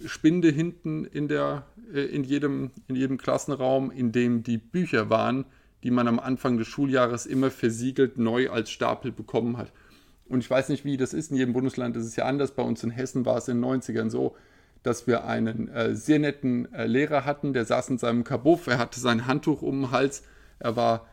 Spinde 0.06 0.48
hinten 0.50 1.04
in, 1.04 1.28
der, 1.28 1.66
äh, 1.92 2.00
in, 2.00 2.24
jedem, 2.24 2.70
in 2.88 2.96
jedem 2.96 3.18
Klassenraum, 3.18 3.90
in 3.90 4.12
dem 4.12 4.42
die 4.42 4.58
Bücher 4.58 5.10
waren, 5.10 5.44
die 5.82 5.90
man 5.90 6.08
am 6.08 6.18
Anfang 6.18 6.58
des 6.58 6.68
Schuljahres 6.68 7.26
immer 7.26 7.50
versiegelt 7.50 8.18
neu 8.18 8.50
als 8.50 8.70
Stapel 8.70 9.12
bekommen 9.12 9.56
hat. 9.56 9.72
Und 10.28 10.40
ich 10.40 10.50
weiß 10.50 10.68
nicht, 10.68 10.84
wie 10.84 10.96
das 10.96 11.12
ist. 11.12 11.30
In 11.30 11.36
jedem 11.36 11.52
Bundesland 11.52 11.96
ist 11.96 12.04
es 12.04 12.16
ja 12.16 12.24
anders. 12.24 12.52
Bei 12.52 12.62
uns 12.62 12.84
in 12.84 12.90
Hessen 12.90 13.24
war 13.24 13.38
es 13.38 13.48
in 13.48 13.60
den 13.60 13.64
90ern 13.64 14.10
so, 14.10 14.36
dass 14.82 15.06
wir 15.06 15.24
einen 15.24 15.68
äh, 15.68 15.94
sehr 15.94 16.18
netten 16.18 16.72
äh, 16.72 16.86
Lehrer 16.86 17.24
hatten, 17.24 17.52
der 17.52 17.64
saß 17.64 17.90
in 17.90 17.98
seinem 17.98 18.24
Kabuff, 18.24 18.66
er 18.66 18.78
hatte 18.78 19.00
sein 19.00 19.26
Handtuch 19.26 19.62
um 19.62 19.82
den 19.82 19.90
Hals, 19.90 20.22
er 20.58 20.76
war 20.76 21.06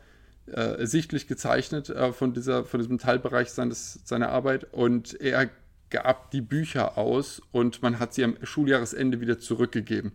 äh, 0.46 0.86
sichtlich 0.86 1.26
gezeichnet 1.26 1.90
äh, 1.90 2.12
von, 2.12 2.32
dieser, 2.32 2.64
von 2.64 2.80
diesem 2.80 2.98
Teilbereich 2.98 3.50
seines, 3.50 4.00
seiner 4.04 4.30
Arbeit 4.30 4.72
und 4.72 5.20
er 5.20 5.50
gab 5.90 6.30
die 6.30 6.40
Bücher 6.40 6.98
aus 6.98 7.42
und 7.52 7.82
man 7.82 7.98
hat 7.98 8.14
sie 8.14 8.24
am 8.24 8.36
Schuljahresende 8.42 9.20
wieder 9.20 9.38
zurückgegeben. 9.38 10.12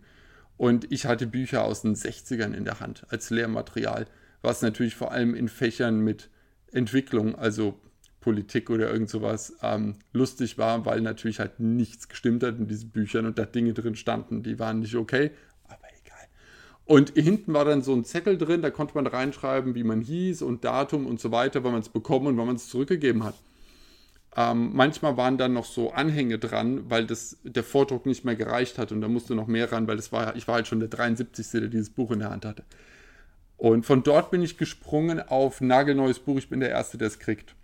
Und 0.56 0.90
ich 0.92 1.06
hatte 1.06 1.26
Bücher 1.26 1.64
aus 1.64 1.82
den 1.82 1.94
60ern 1.94 2.54
in 2.54 2.64
der 2.64 2.80
Hand 2.80 3.04
als 3.08 3.30
Lehrmaterial, 3.30 4.06
was 4.42 4.62
natürlich 4.62 4.94
vor 4.94 5.10
allem 5.10 5.34
in 5.34 5.48
Fächern 5.48 6.00
mit 6.00 6.30
Entwicklung, 6.70 7.34
also 7.34 7.80
Politik 8.20 8.70
oder 8.70 8.90
irgend 8.90 9.10
sowas, 9.10 9.56
ähm, 9.62 9.96
lustig 10.12 10.56
war, 10.56 10.86
weil 10.86 11.00
natürlich 11.00 11.40
halt 11.40 11.60
nichts 11.60 12.08
gestimmt 12.08 12.42
hat 12.42 12.58
in 12.58 12.66
diesen 12.66 12.90
Büchern 12.90 13.26
und 13.26 13.38
da 13.38 13.44
Dinge 13.44 13.74
drin 13.74 13.96
standen, 13.96 14.42
die 14.42 14.58
waren 14.58 14.80
nicht 14.80 14.94
okay, 14.94 15.30
aber 15.64 15.86
egal. 16.02 16.26
Und 16.86 17.10
hinten 17.10 17.52
war 17.52 17.64
dann 17.64 17.82
so 17.82 17.92
ein 17.94 18.04
Zettel 18.04 18.38
drin, 18.38 18.62
da 18.62 18.70
konnte 18.70 18.94
man 18.94 19.06
reinschreiben, 19.06 19.74
wie 19.74 19.84
man 19.84 20.00
hieß 20.00 20.40
und 20.42 20.64
Datum 20.64 21.06
und 21.06 21.20
so 21.20 21.32
weiter, 21.32 21.64
wann 21.64 21.72
man 21.72 21.82
es 21.82 21.90
bekommen 21.90 22.28
und 22.28 22.38
wann 22.38 22.46
man 22.46 22.56
es 22.56 22.68
zurückgegeben 22.68 23.24
hat. 23.24 23.34
Ähm, 24.36 24.70
manchmal 24.72 25.16
waren 25.16 25.38
dann 25.38 25.52
noch 25.52 25.64
so 25.64 25.92
Anhänge 25.92 26.38
dran, 26.38 26.90
weil 26.90 27.06
das, 27.06 27.38
der 27.44 27.62
Vordruck 27.62 28.04
nicht 28.04 28.24
mehr 28.24 28.34
gereicht 28.34 28.78
hat 28.78 28.90
und 28.90 29.00
da 29.00 29.08
musste 29.08 29.34
noch 29.34 29.46
mehr 29.46 29.70
ran, 29.70 29.86
weil 29.86 29.96
das 29.96 30.10
war, 30.10 30.34
ich 30.34 30.48
war 30.48 30.56
halt 30.56 30.66
schon 30.66 30.80
der 30.80 30.88
73. 30.88 31.50
der 31.52 31.68
dieses 31.68 31.90
Buch 31.90 32.10
in 32.10 32.18
der 32.18 32.30
Hand 32.30 32.44
hatte. 32.44 32.64
Und 33.56 33.86
von 33.86 34.02
dort 34.02 34.32
bin 34.32 34.42
ich 34.42 34.58
gesprungen 34.58 35.20
auf 35.20 35.60
nagelneues 35.60 36.18
Buch, 36.18 36.36
ich 36.36 36.48
bin 36.48 36.60
der 36.60 36.70
Erste, 36.70 36.98
der 36.98 37.08
es 37.08 37.20
kriegt. 37.20 37.54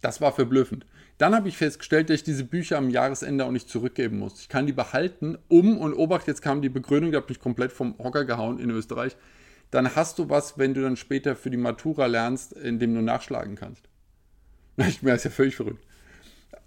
Das 0.00 0.20
war 0.20 0.32
verblüffend. 0.32 0.84
Dann 1.18 1.36
habe 1.36 1.48
ich 1.48 1.56
festgestellt, 1.56 2.10
dass 2.10 2.16
ich 2.16 2.24
diese 2.24 2.42
Bücher 2.42 2.78
am 2.78 2.90
Jahresende 2.90 3.44
auch 3.44 3.52
nicht 3.52 3.68
zurückgeben 3.68 4.18
muss. 4.18 4.40
Ich 4.40 4.48
kann 4.48 4.66
die 4.66 4.72
behalten, 4.72 5.38
um, 5.46 5.78
und 5.78 5.94
Obacht, 5.94 6.26
jetzt 6.26 6.42
kam 6.42 6.60
die 6.60 6.68
Begründung, 6.68 7.12
die 7.12 7.16
hat 7.16 7.28
mich 7.28 7.38
komplett 7.38 7.70
vom 7.70 7.96
Hocker 7.98 8.24
gehauen 8.24 8.58
in 8.58 8.70
Österreich. 8.70 9.16
Dann 9.70 9.94
hast 9.94 10.18
du 10.18 10.28
was, 10.28 10.58
wenn 10.58 10.74
du 10.74 10.82
dann 10.82 10.96
später 10.96 11.36
für 11.36 11.50
die 11.50 11.56
Matura 11.56 12.06
lernst, 12.06 12.52
in 12.52 12.80
dem 12.80 12.94
du 12.94 13.00
nachschlagen 13.00 13.54
kannst. 13.54 13.88
Ich 14.88 15.02
meine, 15.02 15.16
ist 15.16 15.24
ja 15.24 15.30
völlig 15.30 15.56
verrückt. 15.56 15.84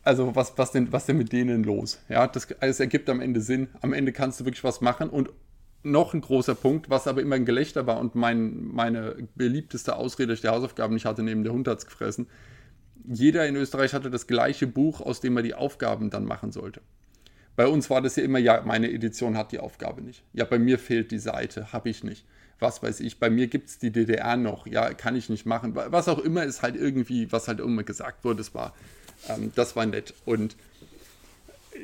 Also, 0.03 0.35
was, 0.35 0.53
was, 0.57 0.71
denn, 0.71 0.91
was 0.91 1.05
denn 1.05 1.17
mit 1.17 1.31
denen 1.31 1.63
los? 1.63 1.99
Ja, 2.09 2.27
das, 2.27 2.47
das 2.59 2.79
ergibt 2.79 3.09
am 3.09 3.21
Ende 3.21 3.41
Sinn. 3.41 3.69
Am 3.81 3.93
Ende 3.93 4.11
kannst 4.11 4.39
du 4.39 4.45
wirklich 4.45 4.63
was 4.63 4.81
machen. 4.81 5.09
Und 5.09 5.31
noch 5.85 6.13
ein 6.13 6.21
großer 6.21 6.55
Punkt, 6.55 6.89
was 6.89 7.07
aber 7.07 7.21
immer 7.21 7.35
ein 7.35 7.45
Gelächter 7.45 7.87
war 7.87 7.99
und 7.99 8.15
mein, 8.15 8.65
meine 8.65 9.15
beliebteste 9.35 9.95
Ausrede, 9.95 10.29
dass 10.29 10.37
ich 10.37 10.41
die 10.41 10.49
Hausaufgaben 10.49 10.95
nicht 10.95 11.05
hatte, 11.05 11.23
neben 11.23 11.43
der 11.43 11.53
Hund 11.53 11.67
es 11.67 11.85
gefressen. 11.85 12.27
jeder 13.07 13.47
in 13.47 13.55
Österreich 13.55 13.93
hatte 13.93 14.09
das 14.09 14.25
gleiche 14.27 14.67
Buch, 14.67 14.99
aus 14.99 15.21
dem 15.21 15.37
er 15.37 15.43
die 15.43 15.53
Aufgaben 15.53 16.09
dann 16.09 16.25
machen 16.25 16.51
sollte. 16.51 16.81
Bei 17.55 17.67
uns 17.67 17.89
war 17.89 18.01
das 18.01 18.15
ja 18.15 18.23
immer, 18.23 18.39
ja, 18.39 18.63
meine 18.65 18.91
Edition 18.91 19.37
hat 19.37 19.51
die 19.51 19.59
Aufgabe 19.59 20.01
nicht. 20.01 20.23
Ja, 20.33 20.43
bei 20.45 20.59
mir 20.59 20.77
fehlt 20.79 21.11
die 21.11 21.19
Seite, 21.19 21.71
habe 21.71 21.89
ich 21.89 22.03
nicht. 22.03 22.25
Was 22.59 22.81
weiß 22.81 23.01
ich, 23.01 23.19
bei 23.19 23.29
mir 23.29 23.47
gibt 23.47 23.69
es 23.69 23.79
die 23.79 23.91
DDR 23.91 24.37
noch, 24.37 24.65
ja, 24.65 24.93
kann 24.93 25.15
ich 25.15 25.29
nicht 25.29 25.45
machen. 25.45 25.75
Was 25.75 26.07
auch 26.07 26.19
immer 26.19 26.43
ist 26.43 26.61
halt 26.61 26.75
irgendwie, 26.75 27.31
was 27.31 27.47
halt 27.47 27.59
immer 27.59 27.83
gesagt 27.83 28.23
wurde, 28.23 28.37
das 28.37 28.53
war, 28.53 28.73
ähm, 29.27 29.51
das 29.55 29.75
war 29.75 29.85
nett. 29.85 30.13
Und 30.25 30.55
äh, 31.73 31.79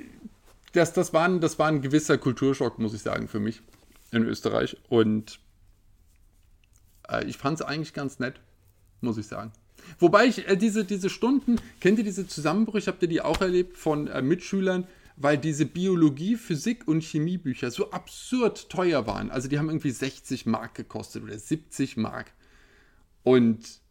das, 0.72 0.94
das, 0.94 1.14
war 1.14 1.28
ein, 1.28 1.42
das 1.42 1.60
war 1.60 1.68
ein 1.68 1.82
gewisser 1.82 2.18
Kulturschock, 2.18 2.80
muss 2.80 2.94
ich 2.94 3.02
sagen, 3.02 3.28
für 3.28 3.40
mich 3.40 3.62
in 4.12 4.24
Österreich. 4.24 4.78
Und 4.88 5.40
äh, 7.10 7.26
ich 7.26 7.38
fand 7.38 7.60
es 7.60 7.66
eigentlich 7.66 7.94
ganz 7.94 8.20
nett, 8.20 8.40
muss 9.02 9.18
ich 9.18 9.28
sagen. 9.28 9.52
Wobei 10.00 10.26
ich 10.26 10.48
äh, 10.48 10.56
diese, 10.56 10.86
diese 10.86 11.10
Stunden, 11.10 11.60
kennt 11.80 11.98
ihr 11.98 12.04
diese 12.04 12.28
Zusammenbrüche, 12.28 12.88
habt 12.92 13.02
ihr 13.02 13.10
die 13.10 13.22
auch 13.22 13.42
erlebt 13.42 13.78
von 13.78 14.08
äh, 14.08 14.22
Mitschülern, 14.22 14.88
weil 15.16 15.38
diese 15.38 15.66
Biologie, 15.66 16.36
Physik 16.36 16.88
und 16.88 17.04
Chemiebücher 17.04 17.72
so 17.72 17.92
absurd 17.92 18.70
teuer 18.70 19.08
waren. 19.08 19.32
Also 19.32 19.48
die 19.48 19.60
haben 19.60 19.70
irgendwie 19.70 19.92
60 19.92 20.46
Mark 20.46 20.76
gekostet 20.76 21.24
oder 21.24 21.38
70 21.38 21.98
Mark. 21.98 22.32
Und 23.24 23.82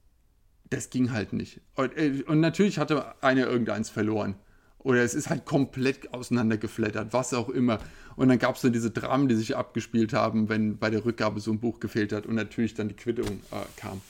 das 0.71 0.91
ging 0.91 1.13
halt 1.13 1.33
nicht. 1.33 1.61
Und, 1.75 1.97
äh, 1.97 2.23
und 2.27 2.41
natürlich 2.41 2.79
hatte 2.79 3.23
einer 3.23 3.47
irgendeins 3.47 3.91
verloren. 3.91 4.37
Oder 4.79 5.03
es 5.03 5.15
ist 5.15 5.29
halt 5.29 5.45
komplett 5.45 6.15
auseinandergeflattert, 6.15 7.13
was 7.13 7.35
auch 7.35 7.51
immer. 7.51 7.81
Und 8.17 8.29
dann 8.29 8.39
gab 8.39 8.57
es 8.57 8.63
dann 8.63 8.73
diese 8.73 8.91
Dramen, 8.91 9.29
die 9.29 9.35
sich 9.35 9.57
abgespielt 9.57 10.15
haben, 10.15 10.49
wenn 10.49 10.79
bei 10.79 10.89
der 10.89 11.05
Rückgabe 11.05 11.41
so 11.41 11.53
ein 11.53 11.61
Buch 11.61 11.81
gefehlt 11.81 12.13
hat 12.13 12.25
und 12.25 12.35
natürlich 12.35 12.75
dann 12.75 12.89
die 12.89 12.97
Quittung 12.97 13.41
äh, 13.51 13.57
kam. 13.77 14.01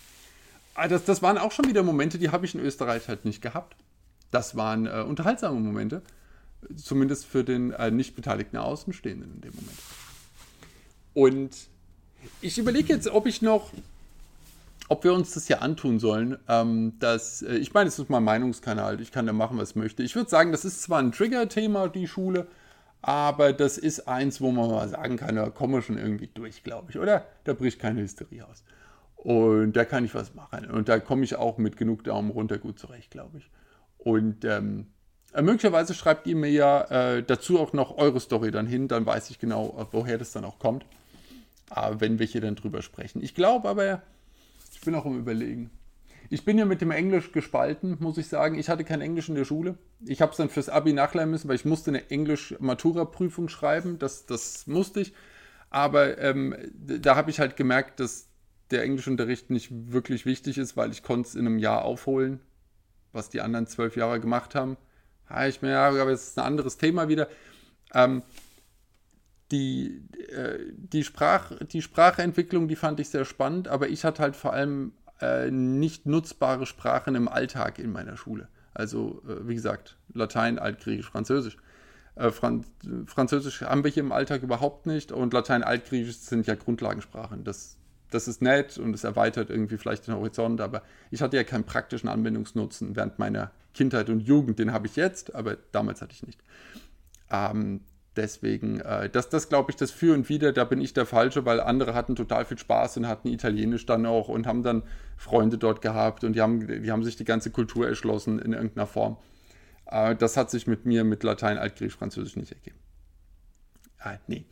Ah, 0.75 0.87
das, 0.87 1.05
das 1.05 1.23
waren 1.23 1.38
auch 1.38 1.50
schon 1.50 1.67
wieder 1.67 1.83
Momente, 1.83 2.19
die 2.19 2.31
habe 2.31 2.47
ich 2.47 2.55
in 2.55 2.61
Österreich 2.61 3.09
halt 3.09 3.25
nicht 3.25 3.43
gehabt. 3.43 3.76
Das 4.31 4.55
waren 4.55 4.87
äh, 4.87 5.05
unterhaltsame 5.07 5.59
Momente. 5.59 6.02
Zumindest 6.76 7.26
für 7.26 7.45
den 7.45 7.73
äh, 7.73 7.90
nicht 7.90 8.14
beteiligten 8.14 8.57
Außenstehenden 8.57 9.35
in 9.35 9.40
dem 9.40 9.55
Moment. 9.55 9.79
Und 11.14 11.50
ich 12.40 12.59
überlege 12.59 12.93
jetzt, 12.93 13.09
ob 13.09 13.26
ich 13.26 13.43
noch, 13.43 13.73
ob 14.88 15.05
wir 15.05 15.12
uns 15.12 15.33
das 15.33 15.47
hier 15.47 15.62
antun 15.62 15.99
sollen. 15.99 16.38
Ähm, 16.49 16.95
dass, 16.99 17.43
äh, 17.43 17.57
ich 17.57 17.73
meine, 17.73 17.88
es 17.88 17.99
ist 17.99 18.11
mein 18.11 18.25
Meinungskanal, 18.25 19.00
ich 19.00 19.12
kann 19.12 19.26
da 19.26 19.33
machen, 19.33 19.59
was 19.59 19.71
ich 19.71 19.76
möchte. 19.76 20.02
Ich 20.02 20.14
würde 20.14 20.31
sagen, 20.31 20.52
das 20.52 20.64
ist 20.64 20.83
zwar 20.83 21.00
ein 21.00 21.12
Trigger-Thema, 21.12 21.88
die 21.88 22.07
Schule, 22.07 22.47
aber 23.02 23.52
das 23.52 23.79
ist 23.79 24.09
eins, 24.09 24.40
wo 24.40 24.50
man 24.50 24.71
mal 24.71 24.88
sagen 24.88 25.17
kann, 25.17 25.37
da 25.37 25.49
kommen 25.49 25.75
wir 25.75 25.83
schon 25.83 25.99
irgendwie 25.99 26.29
durch, 26.33 26.62
glaube 26.62 26.90
ich, 26.90 26.99
oder? 26.99 27.25
Da 27.45 27.55
bricht 27.55 27.79
keine 27.79 28.02
Hysterie 28.02 28.47
aus. 28.47 28.62
Und 29.17 29.75
da 29.75 29.85
kann 29.85 30.05
ich 30.05 30.14
was 30.14 30.35
machen. 30.35 30.71
Und 30.71 30.88
da 30.88 30.99
komme 30.99 31.25
ich 31.25 31.37
auch 31.37 31.59
mit 31.59 31.76
genug 31.76 32.05
Daumen 32.05 32.31
runter 32.31 32.59
gut 32.59 32.79
zurecht, 32.79 33.11
glaube 33.11 33.38
ich. 33.38 33.50
Und 33.99 34.45
ähm, 34.45 34.87
äh, 35.32 35.42
möglicherweise 35.42 35.94
schreibt 35.94 36.26
ihr 36.26 36.37
mir 36.37 36.50
ja 36.50 36.82
äh, 37.16 37.22
dazu 37.22 37.58
auch 37.58 37.72
noch 37.72 37.99
eure 37.99 38.20
Story 38.20 38.50
dann 38.50 38.66
hin, 38.66 38.88
dann 38.88 39.06
weiß 39.06 39.30
ich 39.30 39.38
genau, 39.38 39.76
äh, 39.78 39.87
woher 39.92 40.18
das 40.18 40.32
dann 40.32 40.44
auch 40.44 40.58
kommt. 40.58 40.84
Äh, 41.75 41.94
wenn 41.99 42.18
wir 42.18 42.26
hier 42.26 42.40
dann 42.40 42.56
drüber 42.56 42.82
sprechen. 42.82 43.22
Ich 43.22 43.34
glaube 43.34 43.68
aber, 43.68 44.02
ich 44.72 44.80
bin 44.80 44.94
auch 44.94 45.06
im 45.06 45.18
Überlegen. 45.18 45.70
Ich 46.32 46.44
bin 46.44 46.58
ja 46.58 46.64
mit 46.64 46.80
dem 46.80 46.92
Englisch 46.92 47.32
gespalten, 47.32 47.96
muss 47.99 48.16
ich 48.16 48.28
sagen. 48.28 48.56
Ich 48.56 48.68
hatte 48.68 48.84
kein 48.84 49.00
Englisch 49.00 49.28
in 49.28 49.34
der 49.34 49.44
Schule. 49.44 49.76
Ich 50.06 50.22
habe 50.22 50.30
es 50.30 50.37
dann 50.37 50.49
fürs 50.49 50.68
Abi 50.68 50.92
nachlernen 50.92 51.32
müssen, 51.32 51.49
weil 51.49 51.56
ich 51.56 51.64
musste 51.64 51.90
eine 51.90 52.08
Englisch-Matura-Prüfung 52.08 53.49
schreiben. 53.49 53.99
Das, 53.99 54.26
das 54.26 54.68
musste 54.68 55.00
ich. 55.00 55.12
Aber 55.70 56.18
ähm, 56.18 56.54
da 56.72 57.16
habe 57.16 57.30
ich 57.30 57.40
halt 57.40 57.56
gemerkt, 57.56 57.99
dass 57.99 58.28
der 58.70 58.84
Englischunterricht 58.84 59.50
nicht 59.50 59.70
wirklich 59.92 60.25
wichtig 60.25 60.58
ist, 60.58 60.76
weil 60.76 60.92
ich 60.92 61.02
konnte 61.02 61.28
es 61.28 61.34
in 61.34 61.46
einem 61.46 61.58
Jahr 61.58 61.84
aufholen, 61.84 62.40
was 63.12 63.28
die 63.28 63.40
anderen 63.40 63.66
zwölf 63.66 63.96
Jahre 63.96 64.20
gemacht 64.20 64.54
haben. 64.54 64.76
Ja, 65.30 65.46
ich 65.46 65.62
mir, 65.62 65.78
aber 65.78 66.10
es 66.10 66.28
ist 66.28 66.38
ein 66.38 66.44
anderes 66.44 66.76
Thema 66.76 67.08
wieder. 67.08 67.28
Ähm, 67.94 68.22
die, 69.50 70.02
äh, 70.28 70.58
die, 70.76 71.04
Sprach, 71.04 71.52
die 71.60 71.82
Sprachentwicklung, 71.82 72.68
die 72.68 72.76
fand 72.76 73.00
ich 73.00 73.08
sehr 73.08 73.25
spannend, 73.25 73.68
aber 73.68 73.88
ich 73.88 74.04
hatte 74.04 74.22
halt 74.22 74.37
vor 74.37 74.52
allem 74.52 74.92
äh, 75.20 75.50
nicht 75.50 76.06
nutzbare 76.06 76.66
Sprachen 76.66 77.14
im 77.14 77.28
Alltag 77.28 77.78
in 77.78 77.92
meiner 77.92 78.16
Schule. 78.16 78.49
Also, 78.75 79.22
äh, 79.26 79.49
wie 79.49 79.54
gesagt, 79.54 79.96
Latein, 80.12 80.58
Altgriechisch, 80.58 81.10
Französisch. 81.10 81.56
Äh, 82.14 82.30
Franz 82.30 82.66
Französisch 83.06 83.62
haben 83.62 83.84
wir 83.84 83.90
hier 83.90 84.02
im 84.02 84.12
Alltag 84.12 84.42
überhaupt 84.42 84.87
nicht 84.87 85.12
und 85.12 85.32
Latein, 85.32 85.62
Altgriechisch 85.62 86.18
sind 86.18 86.46
ja 86.46 86.54
Grundlagensprachen. 86.54 87.44
Das 87.44 87.76
das 88.11 88.29
ist 88.29 88.43
nett 88.43 88.79
und 88.79 88.95
es 88.95 89.05
erweitert 89.05 89.50
irgendwie 89.50 89.79
vielleicht 89.79 90.07
den 90.07 90.14
Horizont, 90.14 90.61
aber 90.61 90.83
ich 91.11 91.23
hatte 91.23 91.37
ja 91.37 91.45
keinen 91.45 91.64
praktischen 91.64 92.09
Anwendungsnutzen 92.09 92.97
während 92.97 93.19
meiner 93.19 93.50
Kindheit 93.75 94.11
und 94.11 94.21
Jugend. 94.21 94.59
Den 94.59 94.73
habe 94.73 94.87
ich 94.87 94.97
jetzt, 94.97 95.35
aber 95.35 95.57
damals 95.73 96.02
hatte 96.02 96.12
ich 96.12 96.26
nicht. 96.26 96.43
Ähm, 97.31 97.81
deswegen, 98.17 98.81
äh, 98.81 99.09
das, 99.09 99.29
das 99.29 99.49
glaube 99.49 99.71
ich, 99.71 99.76
das 99.76 99.90
Für 99.90 100.14
und 100.14 100.29
Wider, 100.29 100.52
da 100.52 100.64
bin 100.64 100.81
ich 100.81 100.93
der 100.93 101.07
Falsche, 101.07 101.45
weil 101.45 101.61
andere 101.61 101.95
hatten 101.95 102.17
total 102.17 102.45
viel 102.45 102.59
Spaß 102.59 102.97
und 102.99 103.09
hatten 103.09 103.29
Italienisch 103.29 103.87
dann 103.87 104.07
auch 104.07 104.29
und 104.29 104.47
haben 104.47 104.62
dann 104.62 104.83
Freunde 105.17 105.59
dort 105.59 105.83
gehabt 105.83 106.25
und 106.25 106.35
die 106.35 106.40
haben, 106.40 106.67
die 106.67 106.90
haben 106.90 107.05
sich 107.05 107.17
die 107.17 107.25
ganze 107.25 107.50
Kultur 107.50 107.87
erschlossen 107.88 108.38
in 108.38 108.52
irgendeiner 108.52 108.87
Form. 108.87 109.17
Äh, 109.87 110.17
das 110.17 110.37
hat 110.37 110.50
sich 110.50 110.67
mit 110.67 110.87
mir 110.87 111.05
mit 111.05 111.23
Latein, 111.23 111.59
Altgriechisch, 111.59 111.97
Französisch 111.97 112.37
nicht 112.37 112.52
ergeben. 112.52 112.79
Ah, 114.02 114.16
nee. 114.26 114.45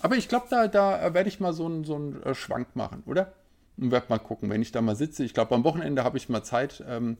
Aber 0.00 0.16
ich 0.16 0.28
glaube, 0.28 0.46
da, 0.50 0.66
da 0.66 1.14
werde 1.14 1.28
ich 1.28 1.38
mal 1.38 1.52
so 1.52 1.66
einen 1.66 1.84
so 1.84 2.14
äh, 2.24 2.34
Schwank 2.34 2.74
machen, 2.74 3.02
oder? 3.06 3.32
Und 3.76 3.90
werde 3.92 4.06
mal 4.08 4.18
gucken, 4.18 4.50
wenn 4.50 4.62
ich 4.62 4.72
da 4.72 4.82
mal 4.82 4.96
sitze. 4.96 5.22
Ich 5.22 5.34
glaube, 5.34 5.54
am 5.54 5.64
Wochenende 5.64 6.02
habe 6.02 6.16
ich 6.16 6.28
mal 6.28 6.42
Zeit. 6.42 6.82
Ähm, 6.88 7.16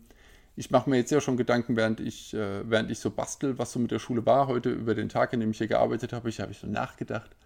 ich 0.57 0.71
mache 0.71 0.91
mir 0.91 0.97
jetzt 0.97 1.13
ja 1.13 1.21
schon 1.21 1.37
Gedanken, 1.37 1.77
während 1.77 2.01
ich, 2.01 2.35
äh, 2.35 2.69
während 2.69 2.91
ich 2.91 2.99
so 2.99 3.11
bastel, 3.11 3.59
was 3.59 3.73
so 3.73 3.79
mit 3.79 3.91
der 3.91 3.99
Schule 3.99 4.27
war. 4.27 4.49
Heute 4.49 4.71
über 4.71 4.95
den 4.95 5.09
Tag, 5.09 5.33
in 5.33 5.41
dem 5.41 5.51
ich 5.51 5.59
hier 5.59 5.69
gearbeitet 5.69 6.13
habe, 6.13 6.29
ich 6.29 6.41
habe 6.41 6.51
ich 6.51 6.59
so 6.59 6.67
nachgedacht, 6.67 7.37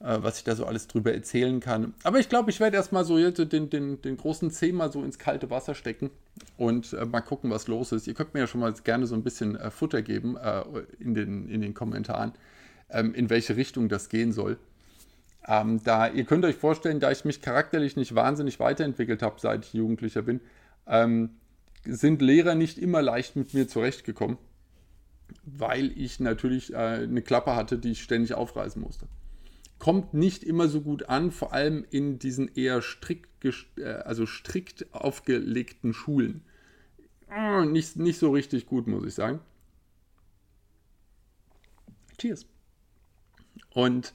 äh, 0.00 0.18
was 0.20 0.38
ich 0.38 0.44
da 0.44 0.54
so 0.54 0.66
alles 0.66 0.86
drüber 0.86 1.12
erzählen 1.12 1.58
kann. 1.58 1.94
Aber 2.04 2.20
ich 2.20 2.28
glaube, 2.28 2.50
ich 2.50 2.60
werde 2.60 2.76
erstmal 2.76 3.04
so 3.04 3.16
den, 3.30 3.70
den, 3.70 4.02
den 4.02 4.16
großen 4.16 4.50
Zeh 4.50 4.70
mal 4.70 4.92
so 4.92 5.02
ins 5.02 5.18
kalte 5.18 5.50
Wasser 5.50 5.74
stecken 5.74 6.10
und 6.58 6.92
äh, 6.92 7.04
mal 7.06 7.22
gucken, 7.22 7.50
was 7.50 7.66
los 7.66 7.90
ist. 7.90 8.06
Ihr 8.06 8.14
könnt 8.14 8.34
mir 8.34 8.40
ja 8.40 8.46
schon 8.46 8.60
mal 8.60 8.72
gerne 8.84 9.06
so 9.06 9.14
ein 9.14 9.24
bisschen 9.24 9.56
äh, 9.56 9.70
Futter 9.70 10.02
geben 10.02 10.36
äh, 10.36 10.62
in, 11.00 11.14
den, 11.14 11.48
in 11.48 11.62
den 11.62 11.74
Kommentaren 11.74 12.32
ähm, 12.90 13.14
in 13.14 13.30
welche 13.30 13.56
Richtung 13.56 13.88
das 13.88 14.08
gehen 14.08 14.32
soll. 14.32 14.58
Ähm, 15.46 15.82
da, 15.84 16.08
ihr 16.08 16.24
könnt 16.24 16.44
euch 16.44 16.56
vorstellen, 16.56 17.00
da 17.00 17.10
ich 17.10 17.24
mich 17.24 17.40
charakterlich 17.40 17.96
nicht 17.96 18.14
wahnsinnig 18.14 18.58
weiterentwickelt 18.58 19.22
habe, 19.22 19.40
seit 19.40 19.64
ich 19.64 19.74
Jugendlicher 19.74 20.22
bin, 20.22 20.40
ähm, 20.86 21.30
sind 21.84 22.20
Lehrer 22.20 22.54
nicht 22.54 22.78
immer 22.78 23.00
leicht 23.00 23.36
mit 23.36 23.54
mir 23.54 23.68
zurechtgekommen, 23.68 24.38
weil 25.44 25.92
ich 25.96 26.18
natürlich 26.18 26.72
äh, 26.72 26.76
eine 26.76 27.22
Klappe 27.22 27.54
hatte, 27.54 27.78
die 27.78 27.92
ich 27.92 28.02
ständig 28.02 28.34
aufreißen 28.34 28.82
musste. 28.82 29.06
Kommt 29.78 30.14
nicht 30.14 30.42
immer 30.42 30.68
so 30.68 30.80
gut 30.80 31.08
an, 31.08 31.30
vor 31.30 31.52
allem 31.52 31.84
in 31.90 32.18
diesen 32.18 32.52
eher 32.54 32.82
strikt, 32.82 33.28
äh, 33.78 33.84
also 33.84 34.26
strikt 34.26 34.92
aufgelegten 34.92 35.92
Schulen. 35.92 36.42
Oh, 37.30 37.64
nicht, 37.64 37.96
nicht 37.96 38.18
so 38.18 38.30
richtig 38.30 38.66
gut, 38.66 38.86
muss 38.86 39.04
ich 39.04 39.14
sagen. 39.14 39.40
Cheers. 42.18 42.46
Und 43.76 44.14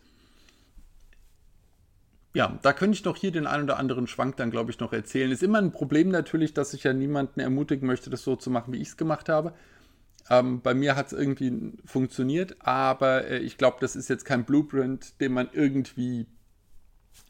ja, 2.34 2.58
da 2.64 2.74
könnte 2.74 2.96
ich 2.96 3.04
doch 3.04 3.16
hier 3.16 3.32
den 3.32 3.46
einen 3.46 3.66
oder 3.66 3.78
anderen 3.78 4.08
Schwank 4.08 4.36
dann, 4.38 4.50
glaube 4.50 4.72
ich, 4.72 4.80
noch 4.80 4.92
erzählen. 4.92 5.30
Ist 5.30 5.44
immer 5.44 5.60
ein 5.60 5.72
Problem 5.72 6.10
natürlich, 6.10 6.56
dass 6.56 6.74
ich 6.74 6.84
ja 6.84 6.94
niemanden 6.94 7.42
ermutigen 7.42 7.86
möchte, 7.86 8.10
das 8.10 8.24
so 8.24 8.36
zu 8.36 8.50
machen, 8.50 8.74
wie 8.74 8.82
ich 8.82 8.88
es 8.88 8.98
gemacht 8.98 9.30
habe. 9.30 9.54
Ähm, 10.32 10.62
bei 10.62 10.74
mir 10.74 10.96
hat 10.96 11.08
es 11.08 11.14
irgendwie 11.14 11.74
funktioniert, 11.86 12.56
aber 12.62 13.28
äh, 13.28 13.38
ich 13.38 13.60
glaube, 13.60 13.78
das 13.82 13.96
ist 13.96 14.10
jetzt 14.10 14.26
kein 14.26 14.46
Blueprint, 14.46 15.22
den 15.22 15.32
man 15.32 15.48
irgendwie 15.54 16.26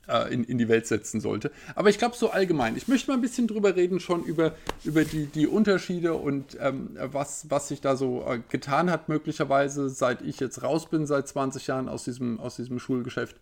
äh, 0.07 0.33
in, 0.33 0.43
in 0.43 0.57
die 0.57 0.67
Welt 0.67 0.87
setzen 0.87 1.21
sollte. 1.21 1.51
Aber 1.75 1.89
ich 1.89 1.97
glaube, 1.97 2.15
so 2.15 2.31
allgemein. 2.31 2.75
Ich 2.75 2.87
möchte 2.87 3.09
mal 3.09 3.15
ein 3.15 3.21
bisschen 3.21 3.47
drüber 3.47 3.75
reden, 3.75 3.99
schon 3.99 4.23
über, 4.23 4.53
über 4.83 5.03
die, 5.03 5.25
die 5.27 5.47
Unterschiede 5.47 6.13
und 6.13 6.57
ähm, 6.59 6.97
was, 6.99 7.49
was 7.49 7.67
sich 7.67 7.81
da 7.81 7.95
so 7.95 8.25
äh, 8.27 8.39
getan 8.49 8.89
hat, 8.89 9.09
möglicherweise, 9.09 9.89
seit 9.89 10.21
ich 10.21 10.39
jetzt 10.39 10.63
raus 10.63 10.89
bin, 10.89 11.05
seit 11.05 11.27
20 11.27 11.67
Jahren 11.67 11.89
aus 11.89 12.03
diesem, 12.03 12.39
aus 12.39 12.55
diesem 12.55 12.79
Schulgeschäft. 12.79 13.37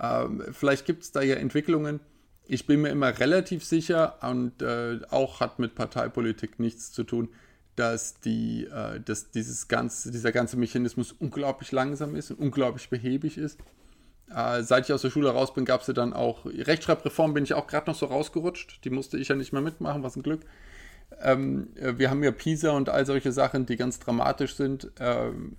Ähm, 0.00 0.42
vielleicht 0.52 0.86
gibt 0.86 1.04
es 1.04 1.12
da 1.12 1.22
ja 1.22 1.36
Entwicklungen. 1.36 2.00
Ich 2.46 2.66
bin 2.66 2.82
mir 2.82 2.90
immer 2.90 3.18
relativ 3.18 3.64
sicher 3.64 4.18
und 4.22 4.60
äh, 4.60 5.00
auch 5.10 5.40
hat 5.40 5.58
mit 5.58 5.74
Parteipolitik 5.74 6.58
nichts 6.58 6.92
zu 6.92 7.04
tun, 7.04 7.28
dass, 7.76 8.20
die, 8.20 8.64
äh, 8.64 9.00
dass 9.00 9.30
dieses 9.30 9.68
ganze, 9.68 10.10
dieser 10.12 10.30
ganze 10.30 10.58
Mechanismus 10.58 11.12
unglaublich 11.12 11.72
langsam 11.72 12.14
ist 12.14 12.30
und 12.30 12.38
unglaublich 12.38 12.90
behäbig 12.90 13.38
ist. 13.38 13.58
Äh, 14.34 14.62
seit 14.62 14.84
ich 14.84 14.92
aus 14.92 15.02
der 15.02 15.10
Schule 15.10 15.30
raus 15.30 15.54
bin, 15.54 15.64
gab 15.64 15.82
es 15.82 15.86
ja 15.86 15.94
dann 15.94 16.12
auch 16.12 16.44
Rechtschreibreform, 16.44 17.34
bin 17.34 17.44
ich 17.44 17.54
auch 17.54 17.66
gerade 17.66 17.90
noch 17.90 17.96
so 17.96 18.06
rausgerutscht. 18.06 18.84
Die 18.84 18.90
musste 18.90 19.18
ich 19.18 19.28
ja 19.28 19.34
nicht 19.34 19.52
mehr 19.52 19.62
mitmachen, 19.62 20.02
was 20.02 20.16
ein 20.16 20.22
Glück. 20.22 20.40
Ähm, 21.20 21.68
äh, 21.76 21.98
wir 21.98 22.10
haben 22.10 22.22
ja 22.22 22.30
PISA 22.30 22.70
und 22.70 22.88
all 22.88 23.06
solche 23.06 23.32
Sachen, 23.32 23.66
die 23.66 23.76
ganz 23.76 23.98
dramatisch 23.98 24.54
sind. 24.54 24.90
Ähm, 24.98 25.56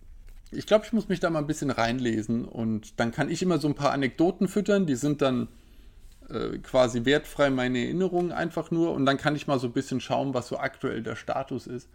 ich 0.51 0.65
glaube, 0.65 0.85
ich 0.85 0.93
muss 0.93 1.09
mich 1.09 1.19
da 1.19 1.29
mal 1.29 1.39
ein 1.39 1.47
bisschen 1.47 1.71
reinlesen 1.71 2.45
und 2.45 2.99
dann 2.99 3.11
kann 3.11 3.29
ich 3.29 3.41
immer 3.41 3.57
so 3.57 3.67
ein 3.67 3.75
paar 3.75 3.91
Anekdoten 3.91 4.47
füttern, 4.47 4.85
die 4.85 4.95
sind 4.95 5.21
dann 5.21 5.47
äh, 6.29 6.57
quasi 6.59 7.05
wertfrei 7.05 7.49
meine 7.49 7.79
Erinnerungen 7.79 8.31
einfach 8.31 8.71
nur 8.71 8.93
und 8.93 9.05
dann 9.05 9.17
kann 9.17 9.35
ich 9.35 9.47
mal 9.47 9.59
so 9.59 9.67
ein 9.67 9.73
bisschen 9.73 10.01
schauen, 10.01 10.33
was 10.33 10.47
so 10.47 10.57
aktuell 10.57 11.03
der 11.03 11.15
Status 11.15 11.67
ist. 11.67 11.89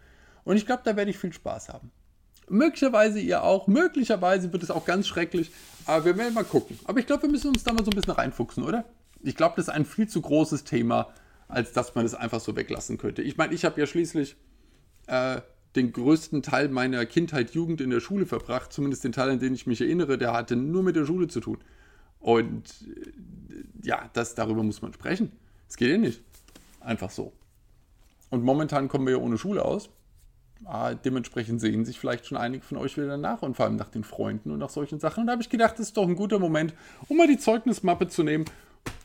Und 0.44 0.56
ich 0.56 0.66
glaube, 0.66 0.82
da 0.84 0.96
werde 0.96 1.10
ich 1.10 1.18
viel 1.18 1.32
Spaß 1.32 1.68
haben. 1.68 1.90
Möglicherweise 2.50 3.20
ihr 3.20 3.44
auch, 3.44 3.68
möglicherweise 3.68 4.52
wird 4.52 4.64
es 4.64 4.70
auch 4.70 4.84
ganz 4.84 5.06
schrecklich, 5.06 5.52
aber 5.86 6.04
wir 6.04 6.18
werden 6.18 6.34
mal 6.34 6.44
gucken. 6.44 6.78
Aber 6.84 6.98
ich 6.98 7.06
glaube, 7.06 7.22
wir 7.22 7.30
müssen 7.30 7.48
uns 7.48 7.62
da 7.62 7.72
mal 7.72 7.84
so 7.84 7.90
ein 7.90 7.94
bisschen 7.94 8.12
reinfuchsen, 8.12 8.64
oder? 8.64 8.84
Ich 9.22 9.36
glaube, 9.36 9.54
das 9.56 9.68
ist 9.68 9.74
ein 9.74 9.84
viel 9.84 10.08
zu 10.08 10.20
großes 10.20 10.64
Thema, 10.64 11.08
als 11.46 11.72
dass 11.72 11.94
man 11.94 12.04
es 12.04 12.14
einfach 12.14 12.40
so 12.40 12.56
weglassen 12.56 12.98
könnte. 12.98 13.22
Ich 13.22 13.36
meine, 13.36 13.54
ich 13.54 13.64
habe 13.64 13.80
ja 13.80 13.86
schließlich 13.86 14.36
äh, 15.06 15.40
den 15.76 15.92
größten 15.92 16.42
Teil 16.42 16.68
meiner 16.68 17.06
Kindheit, 17.06 17.52
Jugend 17.52 17.80
in 17.80 17.90
der 17.90 18.00
Schule 18.00 18.26
verbracht, 18.26 18.72
zumindest 18.72 19.04
den 19.04 19.12
Teil, 19.12 19.30
an 19.30 19.38
den 19.38 19.54
ich 19.54 19.68
mich 19.68 19.80
erinnere, 19.80 20.18
der 20.18 20.32
hatte 20.32 20.56
nur 20.56 20.82
mit 20.82 20.96
der 20.96 21.06
Schule 21.06 21.28
zu 21.28 21.40
tun. 21.40 21.58
Und 22.18 22.64
äh, 22.96 23.86
ja, 23.86 24.10
das, 24.12 24.34
darüber 24.34 24.62
muss 24.62 24.82
man 24.82 24.92
sprechen. 24.92 25.32
Es 25.68 25.76
geht 25.76 25.90
ja 25.90 25.98
nicht. 25.98 26.20
Einfach 26.80 27.10
so. 27.10 27.32
Und 28.30 28.42
momentan 28.42 28.88
kommen 28.88 29.06
wir 29.06 29.14
ja 29.14 29.20
ohne 29.20 29.38
Schule 29.38 29.64
aus. 29.64 29.90
Ah, 30.64 30.94
dementsprechend 30.94 31.60
sehen 31.60 31.84
sich 31.84 31.98
vielleicht 31.98 32.26
schon 32.26 32.36
einige 32.36 32.62
von 32.64 32.76
euch 32.76 32.96
wieder 32.96 33.16
nach 33.16 33.42
und 33.42 33.56
vor 33.56 33.64
allem 33.64 33.76
nach 33.76 33.88
den 33.88 34.04
Freunden 34.04 34.50
und 34.50 34.58
nach 34.58 34.68
solchen 34.68 35.00
Sachen. 35.00 35.22
Und 35.22 35.26
da 35.26 35.32
habe 35.32 35.42
ich 35.42 35.48
gedacht, 35.48 35.74
das 35.74 35.86
ist 35.86 35.96
doch 35.96 36.06
ein 36.06 36.16
guter 36.16 36.38
Moment, 36.38 36.74
um 37.08 37.16
mal 37.16 37.26
die 37.26 37.38
Zeugnismappe 37.38 38.08
zu 38.08 38.22
nehmen, 38.22 38.44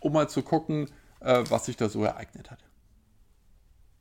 um 0.01 0.13
mal 0.13 0.27
zu 0.27 0.41
gucken, 0.41 0.89
äh, 1.21 1.43
was 1.49 1.65
sich 1.65 1.77
da 1.77 1.87
so 1.87 2.03
ereignet 2.03 2.51
hat. 2.51 2.59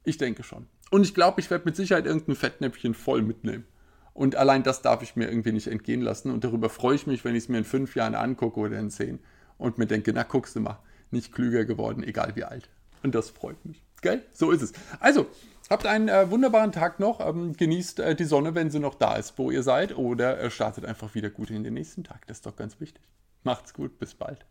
Ich 0.02 0.18
denke 0.18 0.42
schon. 0.42 0.66
Und 0.90 1.02
ich 1.02 1.14
glaube, 1.14 1.40
ich 1.40 1.50
werde 1.50 1.64
mit 1.64 1.76
Sicherheit 1.76 2.06
irgendein 2.06 2.36
Fettnäpfchen 2.36 2.94
voll 2.94 3.22
mitnehmen. 3.22 3.66
Und 4.12 4.36
allein 4.36 4.62
das 4.62 4.82
darf 4.82 5.02
ich 5.02 5.16
mir 5.16 5.28
irgendwie 5.28 5.52
nicht 5.52 5.66
entgehen 5.66 6.00
lassen. 6.00 6.30
Und 6.30 6.44
darüber 6.44 6.68
freue 6.68 6.94
ich 6.94 7.06
mich, 7.06 7.24
wenn 7.24 7.34
ich 7.34 7.44
es 7.44 7.48
mir 7.48 7.58
in 7.58 7.64
fünf 7.64 7.96
Jahren 7.96 8.14
angucke 8.14 8.60
oder 8.60 8.78
in 8.78 8.90
zehn 8.90 9.18
und 9.58 9.78
mir 9.78 9.86
denke, 9.86 10.12
na 10.12 10.22
guckst 10.22 10.54
du 10.56 10.60
mal, 10.60 10.78
nicht 11.10 11.32
klüger 11.32 11.64
geworden, 11.64 12.02
egal 12.02 12.36
wie 12.36 12.44
alt. 12.44 12.68
Und 13.02 13.14
das 13.14 13.30
freut 13.30 13.64
mich. 13.64 13.82
Gell? 14.02 14.22
So 14.32 14.50
ist 14.50 14.62
es. 14.62 14.72
Also, 15.00 15.26
habt 15.70 15.86
einen 15.86 16.08
äh, 16.08 16.30
wunderbaren 16.30 16.72
Tag 16.72 17.00
noch. 17.00 17.20
Ähm, 17.20 17.54
genießt 17.54 18.00
äh, 18.00 18.14
die 18.14 18.24
Sonne, 18.24 18.54
wenn 18.54 18.70
sie 18.70 18.80
noch 18.80 18.94
da 18.94 19.16
ist, 19.16 19.38
wo 19.38 19.50
ihr 19.50 19.62
seid. 19.62 19.96
Oder 19.96 20.40
äh, 20.40 20.50
startet 20.50 20.84
einfach 20.84 21.14
wieder 21.14 21.30
gut 21.30 21.50
in 21.50 21.64
den 21.64 21.74
nächsten 21.74 22.04
Tag. 22.04 22.26
Das 22.26 22.38
ist 22.38 22.46
doch 22.46 22.56
ganz 22.56 22.80
wichtig. 22.80 23.02
Macht's 23.42 23.74
gut, 23.74 23.98
bis 23.98 24.14
bald. 24.14 24.44